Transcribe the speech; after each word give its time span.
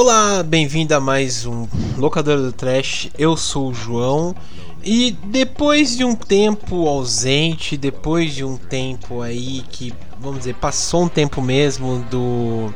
Olá, 0.00 0.44
bem-vindo 0.44 0.94
a 0.94 1.00
mais 1.00 1.44
um 1.44 1.66
Locador 1.96 2.38
do 2.38 2.52
Trash. 2.52 3.10
Eu 3.18 3.36
sou 3.36 3.70
o 3.70 3.74
João 3.74 4.32
e 4.80 5.10
depois 5.24 5.96
de 5.96 6.04
um 6.04 6.14
tempo 6.14 6.86
ausente, 6.86 7.76
depois 7.76 8.32
de 8.32 8.44
um 8.44 8.56
tempo 8.56 9.22
aí 9.22 9.64
que, 9.72 9.92
vamos 10.20 10.38
dizer, 10.38 10.54
passou 10.54 11.02
um 11.02 11.08
tempo 11.08 11.42
mesmo 11.42 11.98
do 12.08 12.72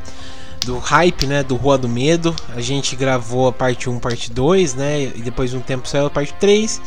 do 0.65 0.77
hype, 0.79 1.25
né, 1.25 1.43
do 1.43 1.55
Rua 1.55 1.77
do 1.77 1.87
Medo, 1.87 2.35
a 2.53 2.59
gente 2.59 2.93
gravou 2.93 3.47
a 3.47 3.53
parte 3.53 3.89
1, 3.89 3.99
parte 3.99 4.29
2, 4.29 4.73
né, 4.73 5.03
e 5.03 5.21
depois 5.21 5.51
de 5.51 5.55
um 5.55 5.61
tempo 5.61 5.87
saiu 5.87 6.07
a 6.07 6.09
parte 6.09 6.33
3. 6.33 6.81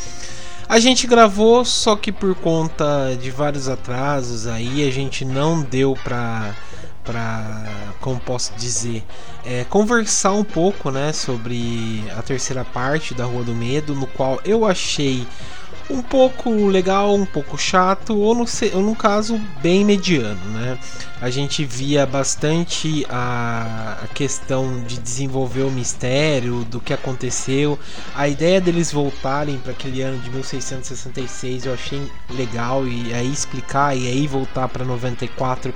A 0.68 0.78
gente 0.78 1.06
gravou, 1.06 1.64
só 1.64 1.96
que 1.96 2.12
por 2.12 2.34
conta 2.34 3.16
de 3.18 3.30
vários 3.30 3.70
atrasos 3.70 4.46
aí, 4.46 4.86
a 4.86 4.92
gente 4.92 5.24
não 5.24 5.62
deu 5.62 5.96
pra 6.04 6.54
para 7.06 7.64
como 8.00 8.20
posso 8.20 8.52
dizer 8.56 9.04
é, 9.44 9.64
conversar 9.64 10.32
um 10.32 10.44
pouco 10.44 10.90
né 10.90 11.12
sobre 11.12 12.04
a 12.16 12.22
terceira 12.22 12.64
parte 12.64 13.14
da 13.14 13.24
Rua 13.24 13.44
do 13.44 13.54
Medo 13.54 13.94
no 13.94 14.06
qual 14.06 14.40
eu 14.44 14.66
achei 14.66 15.26
um 15.88 16.02
pouco 16.02 16.66
legal, 16.66 17.14
um 17.14 17.26
pouco 17.26 17.56
chato, 17.56 18.16
ou 18.16 18.34
no, 18.34 18.44
ou 18.74 18.82
no 18.82 18.94
caso 18.96 19.40
bem 19.62 19.84
mediano, 19.84 20.40
né? 20.50 20.78
A 21.20 21.30
gente 21.30 21.64
via 21.64 22.04
bastante 22.04 23.06
a, 23.08 23.98
a 24.04 24.06
questão 24.08 24.82
de 24.82 24.98
desenvolver 24.98 25.62
o 25.62 25.70
mistério 25.70 26.64
do 26.64 26.78
que 26.78 26.92
aconteceu. 26.92 27.78
A 28.14 28.28
ideia 28.28 28.60
deles 28.60 28.92
voltarem 28.92 29.58
para 29.58 29.72
aquele 29.72 30.02
ano 30.02 30.18
de 30.18 30.28
1666 30.30 31.64
eu 31.64 31.72
achei 31.72 32.02
legal 32.30 32.86
e 32.86 33.14
aí 33.14 33.32
explicar 33.32 33.96
e 33.96 34.06
aí 34.06 34.26
voltar 34.26 34.68
para 34.68 34.84
94 34.84 35.72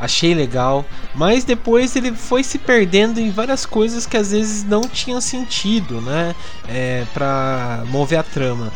achei 0.00 0.34
legal, 0.34 0.84
mas 1.14 1.44
depois 1.44 1.94
ele 1.94 2.12
foi 2.12 2.42
se 2.42 2.58
perdendo 2.58 3.20
em 3.20 3.30
várias 3.30 3.66
coisas 3.66 4.06
que 4.06 4.16
às 4.16 4.30
vezes 4.30 4.64
não 4.64 4.80
tinham 4.80 5.20
sentido, 5.20 6.00
né? 6.00 6.34
É, 6.66 7.04
para 7.12 7.84
mover 7.86 8.18
a 8.18 8.22
trama. 8.22 8.72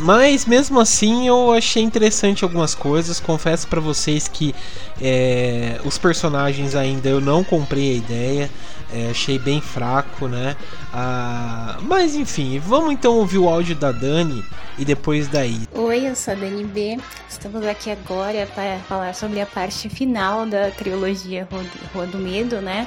Mas 0.00 0.44
mesmo 0.44 0.80
assim 0.80 1.26
eu 1.26 1.52
achei 1.52 1.82
interessante 1.82 2.44
algumas 2.44 2.74
coisas. 2.74 3.20
Confesso 3.20 3.66
para 3.68 3.80
vocês 3.80 4.28
que 4.28 4.54
é, 5.00 5.80
os 5.84 5.98
personagens 5.98 6.74
ainda 6.74 7.08
eu 7.08 7.20
não 7.20 7.44
comprei 7.44 7.92
a 7.92 7.96
ideia. 7.96 8.50
É, 8.92 9.10
achei 9.10 9.38
bem 9.38 9.60
fraco, 9.60 10.28
né? 10.28 10.56
Ah, 10.92 11.78
mas 11.82 12.14
enfim, 12.14 12.60
vamos 12.60 12.92
então 12.92 13.16
ouvir 13.16 13.38
o 13.38 13.48
áudio 13.48 13.74
da 13.74 13.90
Dani 13.90 14.44
e 14.78 14.84
depois 14.84 15.26
daí. 15.26 15.62
Oi, 15.74 16.06
eu 16.08 16.14
sou 16.14 16.32
a 16.32 16.36
Dani 16.36 16.62
B. 16.62 16.98
Estamos 17.28 17.66
aqui 17.66 17.90
agora 17.90 18.46
para 18.54 18.78
falar 18.88 19.14
sobre 19.14 19.40
a 19.40 19.46
parte 19.46 19.88
final 19.88 20.46
da 20.46 20.70
trilogia 20.70 21.48
Rua 21.92 22.06
do 22.06 22.18
Medo, 22.18 22.60
né? 22.60 22.86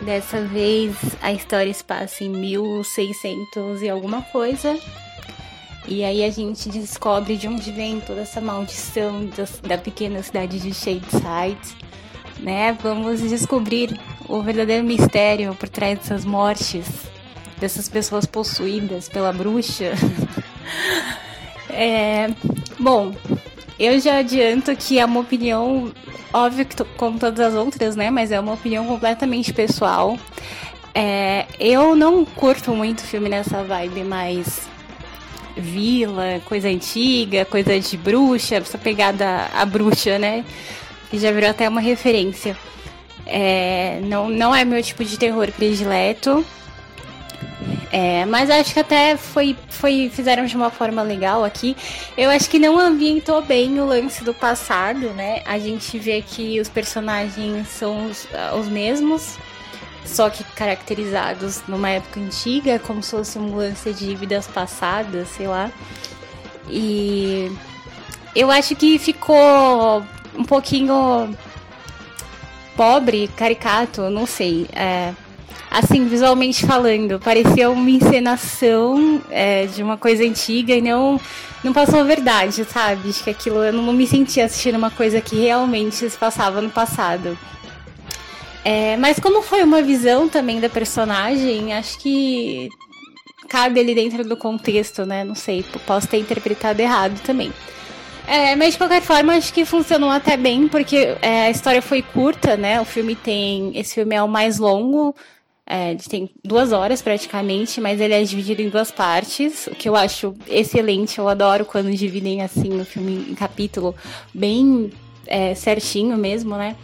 Dessa 0.00 0.40
vez 0.42 0.94
a 1.22 1.32
história 1.32 1.72
se 1.72 1.82
passa 1.82 2.24
em 2.24 2.28
1600 2.28 3.82
e 3.82 3.88
alguma 3.88 4.22
coisa. 4.22 4.78
E 5.86 6.02
aí 6.02 6.24
a 6.24 6.30
gente 6.30 6.70
descobre 6.70 7.36
de 7.36 7.46
onde 7.46 7.70
vem 7.70 8.00
toda 8.00 8.22
essa 8.22 8.40
maldição 8.40 9.28
da, 9.66 9.76
pequena 9.76 10.22
cidade 10.22 10.58
de 10.58 10.72
Shadeside, 10.72 11.76
né? 12.40 12.76
Vamos 12.82 13.20
descobrir 13.20 14.00
o 14.26 14.40
verdadeiro 14.40 14.82
mistério 14.82 15.54
por 15.54 15.68
trás 15.68 15.98
dessas 15.98 16.24
mortes, 16.24 16.86
dessas 17.58 17.86
pessoas 17.86 18.24
possuídas 18.24 19.10
pela 19.10 19.30
bruxa. 19.30 19.92
é, 21.68 22.30
bom, 22.80 23.14
eu 23.78 24.00
já 24.00 24.18
adianto 24.18 24.74
que 24.74 24.98
é 24.98 25.04
uma 25.04 25.20
opinião, 25.20 25.92
óbvio 26.32 26.64
que 26.64 26.82
como 26.96 27.18
todas 27.18 27.40
as 27.48 27.54
outras, 27.54 27.94
né? 27.94 28.10
Mas 28.10 28.32
é 28.32 28.40
uma 28.40 28.54
opinião 28.54 28.86
completamente 28.86 29.52
pessoal. 29.52 30.16
É, 30.94 31.44
eu 31.60 31.94
não 31.94 32.24
curto 32.24 32.70
muito 32.74 33.02
filme 33.02 33.28
nessa 33.28 33.62
vibe 33.62 34.02
mais 34.02 34.72
vila, 35.56 36.40
coisa 36.44 36.68
antiga, 36.68 37.44
coisa 37.44 37.78
de 37.78 37.96
bruxa, 37.96 38.56
essa 38.56 38.78
pegada 38.78 39.48
a 39.54 39.64
bruxa, 39.64 40.18
né? 40.18 40.44
Que 41.10 41.18
já 41.18 41.30
virou 41.30 41.50
até 41.50 41.68
uma 41.68 41.80
referência. 41.80 42.56
É, 43.26 44.00
não, 44.02 44.28
não 44.28 44.54
é 44.54 44.64
meu 44.64 44.82
tipo 44.82 45.04
de 45.04 45.18
terror 45.18 45.50
predileto. 45.52 46.44
É, 47.90 48.24
mas 48.24 48.50
acho 48.50 48.74
que 48.74 48.80
até 48.80 49.16
foi, 49.16 49.56
foi 49.68 50.10
fizeram 50.12 50.46
de 50.46 50.56
uma 50.56 50.68
forma 50.68 51.00
legal 51.00 51.44
aqui. 51.44 51.76
Eu 52.18 52.28
acho 52.28 52.50
que 52.50 52.58
não 52.58 52.76
ambientou 52.76 53.40
bem 53.40 53.78
o 53.78 53.86
lance 53.86 54.24
do 54.24 54.34
passado, 54.34 55.10
né? 55.10 55.42
A 55.46 55.60
gente 55.60 55.96
vê 55.96 56.20
que 56.20 56.60
os 56.60 56.68
personagens 56.68 57.68
são 57.68 58.06
os, 58.06 58.26
os 58.58 58.68
mesmos, 58.68 59.38
só 60.04 60.28
que 60.30 60.44
caracterizados 60.44 61.62
numa 61.66 61.90
época 61.90 62.20
antiga, 62.20 62.78
como 62.78 63.02
se 63.02 63.10
fosse 63.10 63.38
um 63.38 63.56
lance 63.56 63.92
de 63.92 64.14
vidas 64.14 64.46
passadas, 64.46 65.28
sei 65.28 65.46
lá. 65.46 65.70
E 66.68 67.50
eu 68.34 68.50
acho 68.50 68.74
que 68.76 68.98
ficou 68.98 70.04
um 70.36 70.44
pouquinho 70.44 71.34
pobre, 72.76 73.28
caricato, 73.36 74.02
não 74.10 74.26
sei. 74.26 74.66
É, 74.72 75.12
assim, 75.70 76.06
visualmente 76.06 76.66
falando, 76.66 77.18
parecia 77.18 77.70
uma 77.70 77.90
encenação 77.90 79.20
é, 79.30 79.66
de 79.66 79.82
uma 79.82 79.96
coisa 79.96 80.24
antiga 80.24 80.74
e 80.74 80.82
não, 80.82 81.20
não 81.62 81.72
passou 81.72 82.00
a 82.00 82.04
verdade, 82.04 82.64
sabe? 82.64 83.10
Acho 83.10 83.24
que 83.24 83.30
aquilo 83.30 83.62
eu 83.62 83.72
não 83.72 83.92
me 83.92 84.06
sentia 84.06 84.44
assistindo 84.44 84.76
uma 84.76 84.90
coisa 84.90 85.20
que 85.20 85.36
realmente 85.36 86.08
se 86.08 86.16
passava 86.16 86.60
no 86.60 86.70
passado. 86.70 87.38
É, 88.64 88.96
mas 88.96 89.18
como 89.20 89.42
foi 89.42 89.62
uma 89.62 89.82
visão 89.82 90.28
também 90.28 90.58
da 90.58 90.70
personagem, 90.70 91.74
acho 91.74 91.98
que 91.98 92.70
cabe 93.48 93.78
ali 93.78 93.94
dentro 93.94 94.24
do 94.24 94.36
contexto, 94.36 95.04
né? 95.04 95.22
Não 95.22 95.34
sei, 95.34 95.64
posso 95.86 96.08
ter 96.08 96.18
interpretado 96.18 96.80
errado 96.80 97.20
também. 97.22 97.52
É, 98.26 98.56
mas 98.56 98.72
de 98.72 98.78
qualquer 98.78 99.02
forma, 99.02 99.34
acho 99.34 99.52
que 99.52 99.66
funcionou 99.66 100.08
até 100.10 100.36
bem, 100.36 100.66
porque 100.66 101.14
é, 101.20 101.46
a 101.46 101.50
história 101.50 101.82
foi 101.82 102.00
curta, 102.00 102.56
né? 102.56 102.80
O 102.80 102.84
filme 102.84 103.14
tem. 103.14 103.70
Esse 103.76 103.94
filme 103.96 104.14
é 104.14 104.22
o 104.22 104.28
mais 104.28 104.58
longo. 104.58 105.14
É, 105.66 105.90
ele 105.92 106.00
tem 106.00 106.30
duas 106.42 106.72
horas 106.72 107.00
praticamente, 107.00 107.80
mas 107.80 108.00
ele 108.00 108.12
é 108.14 108.22
dividido 108.22 108.60
em 108.60 108.68
duas 108.68 108.90
partes, 108.90 109.66
o 109.66 109.70
que 109.70 109.88
eu 109.88 109.96
acho 109.96 110.34
excelente. 110.48 111.18
Eu 111.18 111.28
adoro 111.28 111.64
quando 111.64 111.90
dividem 111.94 112.42
assim 112.42 112.80
o 112.80 112.84
filme 112.84 113.26
em 113.30 113.34
capítulo, 113.34 113.94
bem 114.32 114.90
é, 115.26 115.54
certinho 115.54 116.16
mesmo, 116.16 116.56
né? 116.56 116.76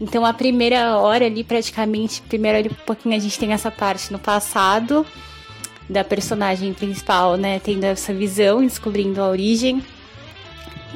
Então 0.00 0.24
a 0.26 0.32
primeira 0.32 0.98
hora 0.98 1.24
ali, 1.24 1.42
praticamente, 1.42 2.20
primeira 2.22 2.58
hora 2.58 2.68
um 2.68 2.84
pouquinho 2.86 3.16
a 3.16 3.18
gente 3.18 3.38
tem 3.38 3.52
essa 3.52 3.70
parte 3.70 4.12
no 4.12 4.18
passado 4.18 5.06
da 5.88 6.04
personagem 6.04 6.74
principal, 6.74 7.36
né, 7.36 7.60
tendo 7.60 7.84
essa 7.84 8.12
visão, 8.12 8.60
descobrindo 8.60 9.22
a 9.22 9.28
origem. 9.28 9.82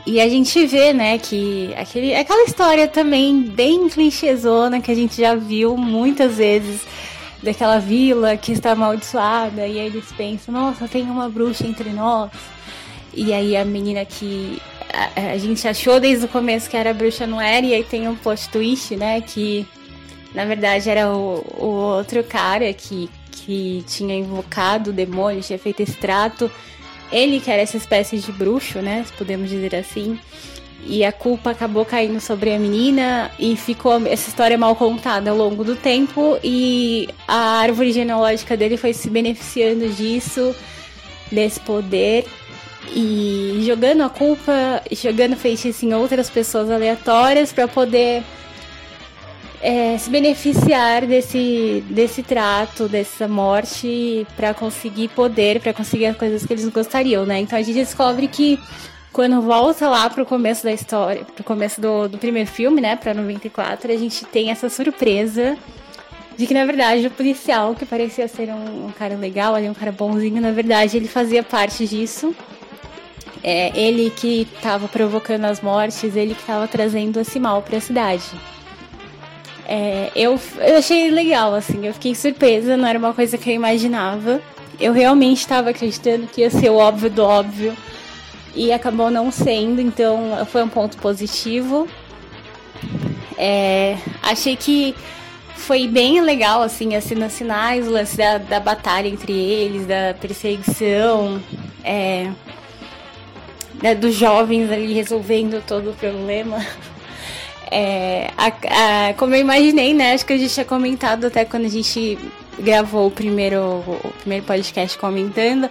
E 0.06 0.20
a 0.20 0.28
gente 0.28 0.66
vê, 0.66 0.92
né, 0.92 1.18
que 1.18 1.72
aquele, 1.76 2.14
aquela 2.14 2.44
história 2.44 2.88
também 2.88 3.42
bem 3.42 3.88
clichêzona 3.88 4.80
que 4.80 4.90
a 4.90 4.94
gente 4.94 5.20
já 5.20 5.34
viu 5.34 5.76
muitas 5.76 6.36
vezes 6.36 6.82
daquela 7.42 7.78
vila 7.78 8.36
que 8.36 8.52
está 8.52 8.72
amaldiçoada 8.72 9.66
e 9.66 9.78
aí 9.78 9.86
eles 9.86 10.12
pensam, 10.12 10.52
nossa, 10.52 10.88
tem 10.88 11.02
uma 11.04 11.28
bruxa 11.28 11.66
entre 11.66 11.90
nós. 11.90 12.30
E 13.14 13.32
aí 13.32 13.56
a 13.56 13.64
menina 13.64 14.04
que 14.04 14.60
a, 14.92 15.32
a, 15.32 15.38
gente 15.38 15.66
achou 15.66 16.00
desde 16.00 16.24
o 16.24 16.28
começo 16.28 16.68
que 16.68 16.76
era 16.76 16.92
bruxa 16.92 17.26
não 17.26 17.40
era, 17.40 17.64
e 17.64 17.74
aí 17.74 17.84
tem 17.84 18.08
um 18.08 18.14
plot 18.14 18.48
twist, 18.48 18.96
né? 18.96 19.20
Que 19.20 19.66
na 20.34 20.44
verdade 20.44 20.88
era 20.88 21.10
o, 21.10 21.44
o 21.58 21.66
outro 21.66 22.22
cara 22.24 22.72
que, 22.72 23.08
que 23.30 23.84
tinha 23.86 24.14
invocado 24.14 24.90
o 24.90 24.92
demônio, 24.92 25.42
tinha 25.42 25.58
feito 25.58 25.80
esse 25.80 25.96
trato. 25.96 26.50
Ele 27.12 27.40
que 27.40 27.50
era 27.50 27.62
essa 27.62 27.76
espécie 27.76 28.18
de 28.18 28.30
bruxo, 28.30 28.80
né? 28.80 29.04
Podemos 29.18 29.48
dizer 29.48 29.74
assim. 29.74 30.18
E 30.84 31.04
a 31.04 31.12
culpa 31.12 31.50
acabou 31.50 31.84
caindo 31.84 32.20
sobre 32.20 32.54
a 32.54 32.58
menina 32.58 33.30
e 33.38 33.54
ficou 33.54 34.06
essa 34.06 34.30
história 34.30 34.56
mal 34.56 34.74
contada 34.74 35.30
ao 35.30 35.36
longo 35.36 35.62
do 35.62 35.76
tempo 35.76 36.38
e 36.42 37.06
a 37.28 37.60
árvore 37.60 37.92
genealógica 37.92 38.56
dele 38.56 38.78
foi 38.78 38.94
se 38.94 39.10
beneficiando 39.10 39.88
disso, 39.90 40.54
desse 41.30 41.60
poder 41.60 42.24
e 42.88 43.62
jogando 43.66 44.02
a 44.02 44.08
culpa, 44.08 44.82
jogando 44.92 45.36
feitiço 45.36 45.84
em 45.84 45.94
outras 45.94 46.30
pessoas 46.30 46.70
aleatórias 46.70 47.52
para 47.52 47.68
poder 47.68 48.22
é, 49.60 49.98
se 49.98 50.08
beneficiar 50.08 51.06
desse, 51.06 51.84
desse 51.88 52.22
trato, 52.22 52.88
dessa 52.88 53.28
morte, 53.28 54.26
para 54.36 54.54
conseguir 54.54 55.08
poder, 55.08 55.60
para 55.60 55.72
conseguir 55.74 56.06
as 56.06 56.16
coisas 56.16 56.46
que 56.46 56.52
eles 56.52 56.66
gostariam, 56.68 57.26
né? 57.26 57.38
Então 57.40 57.58
a 57.58 57.62
gente 57.62 57.76
descobre 57.76 58.26
que 58.26 58.58
quando 59.12 59.40
volta 59.42 59.88
lá 59.88 60.08
pro 60.08 60.24
começo 60.24 60.64
da 60.64 60.72
história, 60.72 61.24
pro 61.24 61.44
começo 61.44 61.80
do, 61.80 62.08
do 62.08 62.16
primeiro 62.16 62.48
filme, 62.48 62.80
né, 62.80 62.96
pra 62.96 63.12
94, 63.12 63.92
a 63.92 63.96
gente 63.96 64.24
tem 64.24 64.50
essa 64.50 64.68
surpresa 64.68 65.56
de 66.38 66.46
que, 66.46 66.54
na 66.54 66.64
verdade, 66.64 67.06
o 67.06 67.10
policial, 67.10 67.74
que 67.74 67.84
parecia 67.84 68.26
ser 68.26 68.48
um, 68.48 68.86
um 68.86 68.92
cara 68.92 69.16
legal, 69.16 69.54
ali, 69.54 69.68
um 69.68 69.74
cara 69.74 69.92
bonzinho, 69.92 70.40
na 70.40 70.52
verdade, 70.52 70.96
ele 70.96 71.08
fazia 71.08 71.42
parte 71.42 71.86
disso 71.86 72.34
é 73.42 73.78
ele 73.78 74.10
que 74.10 74.46
estava 74.54 74.88
provocando 74.88 75.44
as 75.44 75.60
mortes, 75.60 76.16
ele 76.16 76.34
que 76.34 76.40
estava 76.40 76.68
trazendo 76.68 77.20
esse 77.20 77.38
mal 77.38 77.62
para 77.62 77.78
a 77.78 77.80
cidade. 77.80 78.24
É, 79.66 80.10
eu, 80.16 80.38
eu 80.58 80.78
achei 80.78 81.10
legal, 81.10 81.54
assim, 81.54 81.86
eu 81.86 81.94
fiquei 81.94 82.14
surpresa, 82.14 82.76
não 82.76 82.88
era 82.88 82.98
uma 82.98 83.14
coisa 83.14 83.38
que 83.38 83.48
eu 83.50 83.54
imaginava. 83.54 84.40
Eu 84.78 84.92
realmente 84.92 85.38
estava 85.38 85.70
acreditando 85.70 86.26
que 86.26 86.40
ia 86.40 86.50
ser 86.50 86.70
o 86.70 86.76
óbvio 86.76 87.10
do 87.10 87.22
óbvio 87.22 87.76
e 88.54 88.72
acabou 88.72 89.10
não 89.10 89.30
sendo, 89.30 89.80
então 89.80 90.44
foi 90.46 90.62
um 90.62 90.68
ponto 90.68 90.96
positivo. 90.96 91.86
É, 93.38 93.96
achei 94.22 94.56
que 94.56 94.94
foi 95.54 95.86
bem 95.86 96.20
legal, 96.20 96.62
assim, 96.62 96.96
as 96.96 97.04
cenas 97.04 97.36
finais, 97.36 97.86
o 97.86 97.90
lance 97.92 98.16
da, 98.16 98.38
da 98.38 98.58
batalha 98.58 99.06
entre 99.06 99.32
eles, 99.32 99.86
da 99.86 100.14
perseguição, 100.20 101.40
é, 101.84 102.30
da, 103.82 103.94
dos 103.94 104.14
jovens 104.14 104.70
ali 104.70 104.92
resolvendo 104.92 105.62
todo 105.66 105.90
o 105.90 105.94
problema. 105.94 106.64
É, 107.72 108.32
a, 108.36 109.10
a, 109.10 109.14
como 109.14 109.32
eu 109.32 109.40
imaginei, 109.40 109.94
né? 109.94 110.14
Acho 110.14 110.26
que 110.26 110.32
a 110.32 110.36
gente 110.36 110.52
tinha 110.52 110.66
comentado 110.66 111.26
até 111.26 111.44
quando 111.44 111.66
a 111.66 111.68
gente 111.68 112.18
gravou 112.58 113.06
o 113.06 113.10
primeiro, 113.12 113.60
o 113.62 114.12
primeiro 114.18 114.44
podcast 114.44 114.98
comentando. 114.98 115.70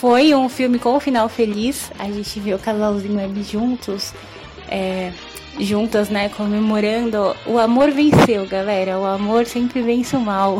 Foi 0.00 0.34
um 0.34 0.48
filme 0.48 0.80
com 0.80 0.96
o 0.96 1.00
final 1.00 1.28
feliz. 1.28 1.92
A 1.96 2.10
gente 2.10 2.40
viu 2.40 2.56
o 2.56 2.58
casalzinho 2.58 3.22
ali 3.22 3.44
juntos. 3.44 4.12
É, 4.68 5.12
juntas, 5.60 6.08
né, 6.08 6.28
comemorando. 6.28 7.34
O 7.46 7.58
amor 7.58 7.90
venceu, 7.90 8.46
galera. 8.46 8.98
O 8.98 9.04
amor 9.04 9.46
sempre 9.46 9.80
vence 9.82 10.16
o 10.16 10.20
mal. 10.20 10.58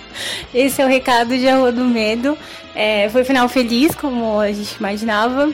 Esse 0.54 0.80
é 0.80 0.84
o 0.84 0.88
recado 0.88 1.36
de 1.36 1.48
A 1.48 1.56
Rua 1.56 1.72
do 1.72 1.84
Medo. 1.84 2.36
É, 2.74 3.08
foi 3.10 3.24
final 3.24 3.48
feliz, 3.48 3.94
como 3.94 4.40
a 4.40 4.52
gente 4.52 4.74
imaginava. 4.76 5.50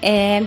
É, 0.00 0.42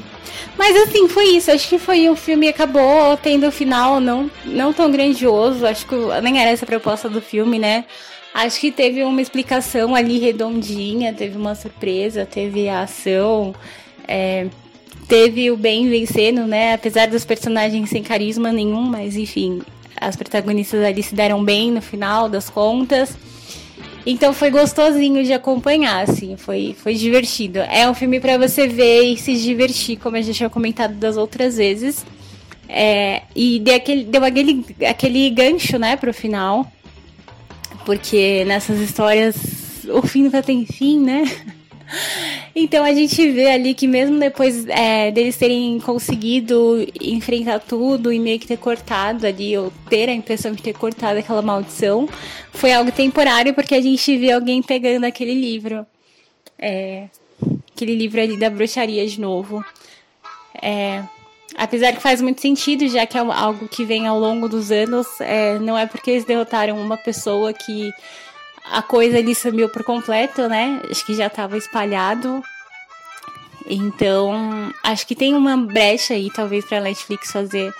mas 0.57 0.75
assim, 0.77 1.07
foi 1.07 1.25
isso. 1.35 1.51
Acho 1.51 1.67
que 1.67 1.77
foi 1.77 2.09
o 2.09 2.15
filme 2.15 2.47
acabou 2.47 3.17
tendo 3.17 3.47
um 3.47 3.51
final 3.51 3.99
não, 3.99 4.29
não 4.45 4.73
tão 4.73 4.91
grandioso. 4.91 5.65
Acho 5.65 5.85
que 5.85 5.95
nem 6.21 6.39
era 6.39 6.51
essa 6.51 6.65
a 6.65 6.67
proposta 6.67 7.09
do 7.09 7.21
filme, 7.21 7.59
né? 7.59 7.85
Acho 8.33 8.59
que 8.61 8.71
teve 8.71 9.03
uma 9.03 9.21
explicação 9.21 9.93
ali 9.93 10.17
redondinha, 10.17 11.13
teve 11.13 11.37
uma 11.37 11.53
surpresa, 11.53 12.25
teve 12.25 12.69
a 12.69 12.83
ação. 12.83 13.53
É, 14.07 14.47
teve 15.07 15.51
o 15.51 15.57
bem 15.57 15.89
vencendo, 15.89 16.47
né? 16.47 16.73
Apesar 16.73 17.07
dos 17.07 17.25
personagens 17.25 17.89
sem 17.89 18.01
carisma 18.01 18.51
nenhum, 18.51 18.83
mas 18.83 19.17
enfim, 19.17 19.61
as 19.99 20.15
protagonistas 20.15 20.83
ali 20.83 21.03
se 21.03 21.13
deram 21.13 21.43
bem 21.43 21.71
no 21.71 21.81
final 21.81 22.29
das 22.29 22.49
contas. 22.49 23.17
Então 24.05 24.33
foi 24.33 24.49
gostosinho 24.49 25.23
de 25.23 25.31
acompanhar, 25.31 26.09
assim, 26.09 26.35
foi, 26.35 26.75
foi 26.77 26.95
divertido. 26.95 27.59
É 27.59 27.87
um 27.89 27.93
filme 27.93 28.19
para 28.19 28.37
você 28.37 28.67
ver 28.67 29.03
e 29.03 29.17
se 29.17 29.35
divertir, 29.35 29.97
como 29.97 30.17
a 30.17 30.21
gente 30.21 30.37
tinha 30.37 30.49
comentado 30.49 30.95
das 30.95 31.17
outras 31.17 31.57
vezes. 31.57 32.05
É, 32.67 33.23
e 33.35 33.59
deu 33.59 33.75
aquele, 33.75 34.03
deu 34.05 34.23
aquele, 34.23 34.65
aquele 34.87 35.29
gancho, 35.29 35.77
né, 35.77 35.95
pro 35.95 36.13
final. 36.13 36.71
Porque 37.85 38.43
nessas 38.45 38.79
histórias 38.79 39.35
o 39.89 40.01
fim 40.01 40.23
nunca 40.23 40.41
tem 40.41 40.65
fim, 40.65 40.99
né? 40.99 41.23
Então 42.55 42.83
a 42.83 42.93
gente 42.93 43.29
vê 43.31 43.51
ali 43.51 43.73
que 43.73 43.87
mesmo 43.87 44.19
depois 44.19 44.67
é, 44.67 45.11
deles 45.11 45.37
terem 45.37 45.79
conseguido 45.79 46.85
enfrentar 47.01 47.59
tudo 47.59 48.11
e 48.11 48.19
meio 48.19 48.39
que 48.39 48.47
ter 48.47 48.57
cortado 48.57 49.25
ali, 49.25 49.57
ou 49.57 49.71
ter 49.89 50.09
a 50.09 50.13
impressão 50.13 50.51
de 50.53 50.61
ter 50.61 50.73
cortado 50.73 51.19
aquela 51.19 51.41
maldição, 51.41 52.07
foi 52.51 52.73
algo 52.73 52.91
temporário 52.91 53.53
porque 53.53 53.75
a 53.75 53.81
gente 53.81 54.17
vê 54.17 54.31
alguém 54.31 54.61
pegando 54.61 55.05
aquele 55.05 55.33
livro. 55.33 55.85
É, 56.59 57.07
aquele 57.75 57.95
livro 57.95 58.21
ali 58.21 58.37
da 58.37 58.49
bruxaria 58.49 59.05
de 59.07 59.19
novo. 59.19 59.63
É, 60.61 61.03
apesar 61.57 61.93
que 61.93 62.01
faz 62.01 62.21
muito 62.21 62.41
sentido, 62.41 62.87
já 62.87 63.05
que 63.05 63.17
é 63.17 63.21
algo 63.21 63.67
que 63.67 63.83
vem 63.83 64.07
ao 64.07 64.19
longo 64.19 64.47
dos 64.47 64.71
anos, 64.71 65.07
é, 65.19 65.57
não 65.59 65.77
é 65.77 65.85
porque 65.85 66.11
eles 66.11 66.25
derrotaram 66.25 66.79
uma 66.79 66.97
pessoa 66.97 67.53
que 67.53 67.91
a 68.63 68.81
coisa 68.81 69.17
ali 69.17 69.33
sumiu 69.35 69.69
por 69.69 69.83
completo, 69.83 70.47
né? 70.47 70.81
Acho 70.89 71.05
que 71.05 71.13
já 71.13 71.27
estava 71.27 71.57
espalhado. 71.57 72.41
Então, 73.65 74.71
acho 74.83 75.05
que 75.07 75.15
tem 75.15 75.33
uma 75.33 75.55
brecha 75.55 76.13
aí, 76.13 76.29
talvez, 76.31 76.65
para 76.65 76.81
Netflix 76.81 77.31
fazer 77.31 77.73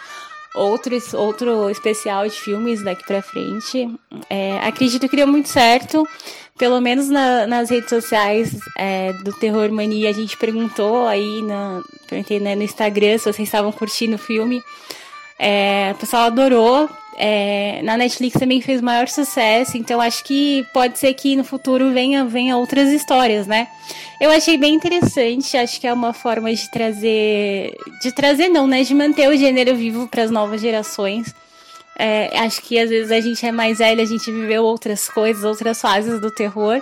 outros, 0.53 1.13
outro 1.13 1.69
especial 1.69 2.27
de 2.27 2.39
filmes 2.39 2.83
daqui 2.83 3.05
para 3.05 3.21
frente. 3.21 3.89
É, 4.29 4.59
acredito 4.59 5.07
que 5.09 5.15
deu 5.15 5.27
muito 5.27 5.49
certo. 5.49 6.07
Pelo 6.57 6.79
menos 6.79 7.09
na, 7.09 7.47
nas 7.47 7.69
redes 7.69 7.89
sociais 7.89 8.59
é, 8.77 9.13
do 9.13 9.33
Terror 9.33 9.71
Mania, 9.71 10.09
a 10.09 10.13
gente 10.13 10.37
perguntou 10.37 11.07
aí 11.07 11.41
na, 11.41 11.81
né, 12.41 12.55
no 12.55 12.63
Instagram 12.63 13.17
se 13.17 13.23
vocês 13.23 13.47
estavam 13.47 13.71
curtindo 13.71 14.15
o 14.15 14.19
filme. 14.19 14.61
É, 15.43 15.91
o 15.95 15.95
pessoal 15.95 16.25
adorou. 16.25 16.87
É, 17.17 17.81
na 17.83 17.97
Netflix 17.97 18.39
também 18.39 18.61
fez 18.61 18.79
maior 18.79 19.07
sucesso, 19.07 19.77
então 19.77 19.99
acho 19.99 20.23
que 20.23 20.65
pode 20.73 20.97
ser 20.97 21.13
que 21.13 21.35
no 21.35 21.43
futuro 21.43 21.91
venha, 21.91 22.23
venha 22.25 22.55
outras 22.55 22.89
histórias, 22.89 23.45
né? 23.45 23.67
Eu 24.19 24.31
achei 24.31 24.57
bem 24.57 24.73
interessante, 24.73 25.57
acho 25.57 25.79
que 25.79 25.85
é 25.85 25.93
uma 25.93 26.13
forma 26.13 26.53
de 26.53 26.71
trazer. 26.71 27.75
De 28.01 28.11
trazer, 28.11 28.49
não, 28.49 28.65
né? 28.65 28.83
De 28.83 28.93
manter 28.93 29.27
o 29.27 29.35
gênero 29.35 29.75
vivo 29.75 30.07
para 30.07 30.23
as 30.23 30.31
novas 30.31 30.61
gerações. 30.61 31.33
É, 31.97 32.39
acho 32.39 32.61
que 32.61 32.79
às 32.79 32.89
vezes 32.89 33.11
a 33.11 33.19
gente 33.19 33.45
é 33.45 33.51
mais 33.51 33.79
velho, 33.79 34.01
a 34.01 34.05
gente 34.05 34.31
viveu 34.31 34.63
outras 34.63 35.09
coisas, 35.09 35.43
outras 35.43 35.81
fases 35.81 36.21
do 36.21 36.31
terror 36.31 36.81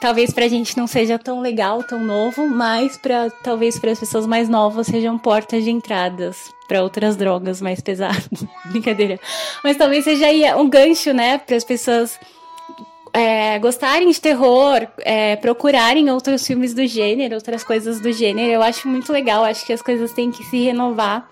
talvez 0.00 0.32
pra 0.32 0.46
gente 0.46 0.76
não 0.76 0.86
seja 0.86 1.18
tão 1.18 1.40
legal, 1.40 1.82
tão 1.82 1.98
novo, 1.98 2.48
mas 2.48 2.96
para 2.96 3.30
talvez 3.42 3.80
para 3.80 3.90
as 3.90 3.98
pessoas 3.98 4.26
mais 4.28 4.48
novas 4.48 4.86
sejam 4.86 5.18
portas 5.18 5.64
de 5.64 5.70
entradas 5.70 6.56
para 6.68 6.82
outras 6.82 7.16
drogas 7.16 7.60
mais 7.60 7.80
pesadas. 7.80 8.28
Brincadeira. 8.70 9.18
Mas 9.64 9.76
talvez 9.76 10.04
seja 10.04 10.26
aí 10.26 10.44
um 10.54 10.68
gancho, 10.68 11.12
né, 11.12 11.38
para 11.38 11.56
as 11.56 11.64
pessoas 11.64 12.20
é, 13.12 13.58
gostarem 13.58 14.10
de 14.10 14.20
terror, 14.20 14.86
é, 14.98 15.34
procurarem 15.36 16.10
outros 16.10 16.46
filmes 16.46 16.74
do 16.74 16.86
gênero, 16.86 17.34
outras 17.34 17.64
coisas 17.64 18.00
do 18.00 18.12
gênero. 18.12 18.52
Eu 18.52 18.62
acho 18.62 18.86
muito 18.86 19.12
legal, 19.12 19.42
acho 19.44 19.64
que 19.64 19.72
as 19.72 19.82
coisas 19.82 20.12
têm 20.12 20.30
que 20.30 20.44
se 20.44 20.62
renovar. 20.62 21.28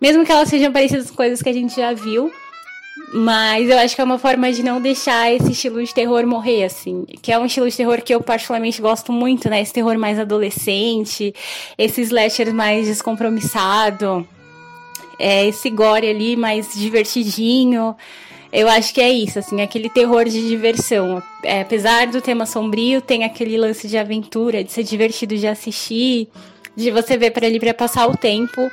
Mesmo 0.00 0.24
que 0.24 0.32
elas 0.32 0.48
sejam 0.48 0.72
parecidas 0.72 1.10
com 1.10 1.16
coisas 1.16 1.42
que 1.42 1.48
a 1.50 1.52
gente 1.52 1.76
já 1.76 1.92
viu, 1.92 2.32
mas 3.12 3.68
eu 3.68 3.78
acho 3.78 3.94
que 3.94 4.00
é 4.00 4.04
uma 4.04 4.18
forma 4.18 4.50
de 4.50 4.62
não 4.62 4.80
deixar 4.80 5.30
esse 5.30 5.52
estilo 5.52 5.84
de 5.84 5.92
terror 5.92 6.26
morrer, 6.26 6.64
assim. 6.64 7.04
Que 7.20 7.32
é 7.32 7.38
um 7.38 7.44
estilo 7.44 7.68
de 7.68 7.76
terror 7.76 8.00
que 8.00 8.14
eu 8.14 8.22
particularmente 8.22 8.80
gosto 8.80 9.12
muito, 9.12 9.50
né? 9.50 9.60
Esse 9.60 9.74
terror 9.74 9.98
mais 9.98 10.18
adolescente, 10.18 11.34
esse 11.76 12.00
slasher 12.00 12.54
mais 12.54 12.86
descompromissado, 12.86 14.26
é, 15.20 15.46
esse 15.46 15.68
gore 15.68 16.08
ali 16.08 16.34
mais 16.34 16.72
divertidinho. 16.74 17.94
Eu 18.52 18.68
acho 18.68 18.92
que 18.92 19.00
é 19.00 19.08
isso, 19.08 19.38
assim, 19.38 19.60
aquele 19.60 19.88
terror 19.88 20.24
de 20.24 20.48
diversão. 20.48 21.22
É, 21.44 21.60
apesar 21.60 22.08
do 22.08 22.20
tema 22.20 22.46
sombrio, 22.46 23.00
tem 23.00 23.22
aquele 23.22 23.56
lance 23.56 23.86
de 23.86 23.96
aventura, 23.96 24.64
de 24.64 24.72
ser 24.72 24.82
divertido 24.82 25.36
de 25.36 25.46
assistir, 25.46 26.28
de 26.74 26.90
você 26.90 27.16
ver 27.16 27.30
para 27.30 27.46
ali 27.46 27.60
para 27.60 27.74
passar 27.74 28.08
o 28.08 28.16
tempo 28.16 28.70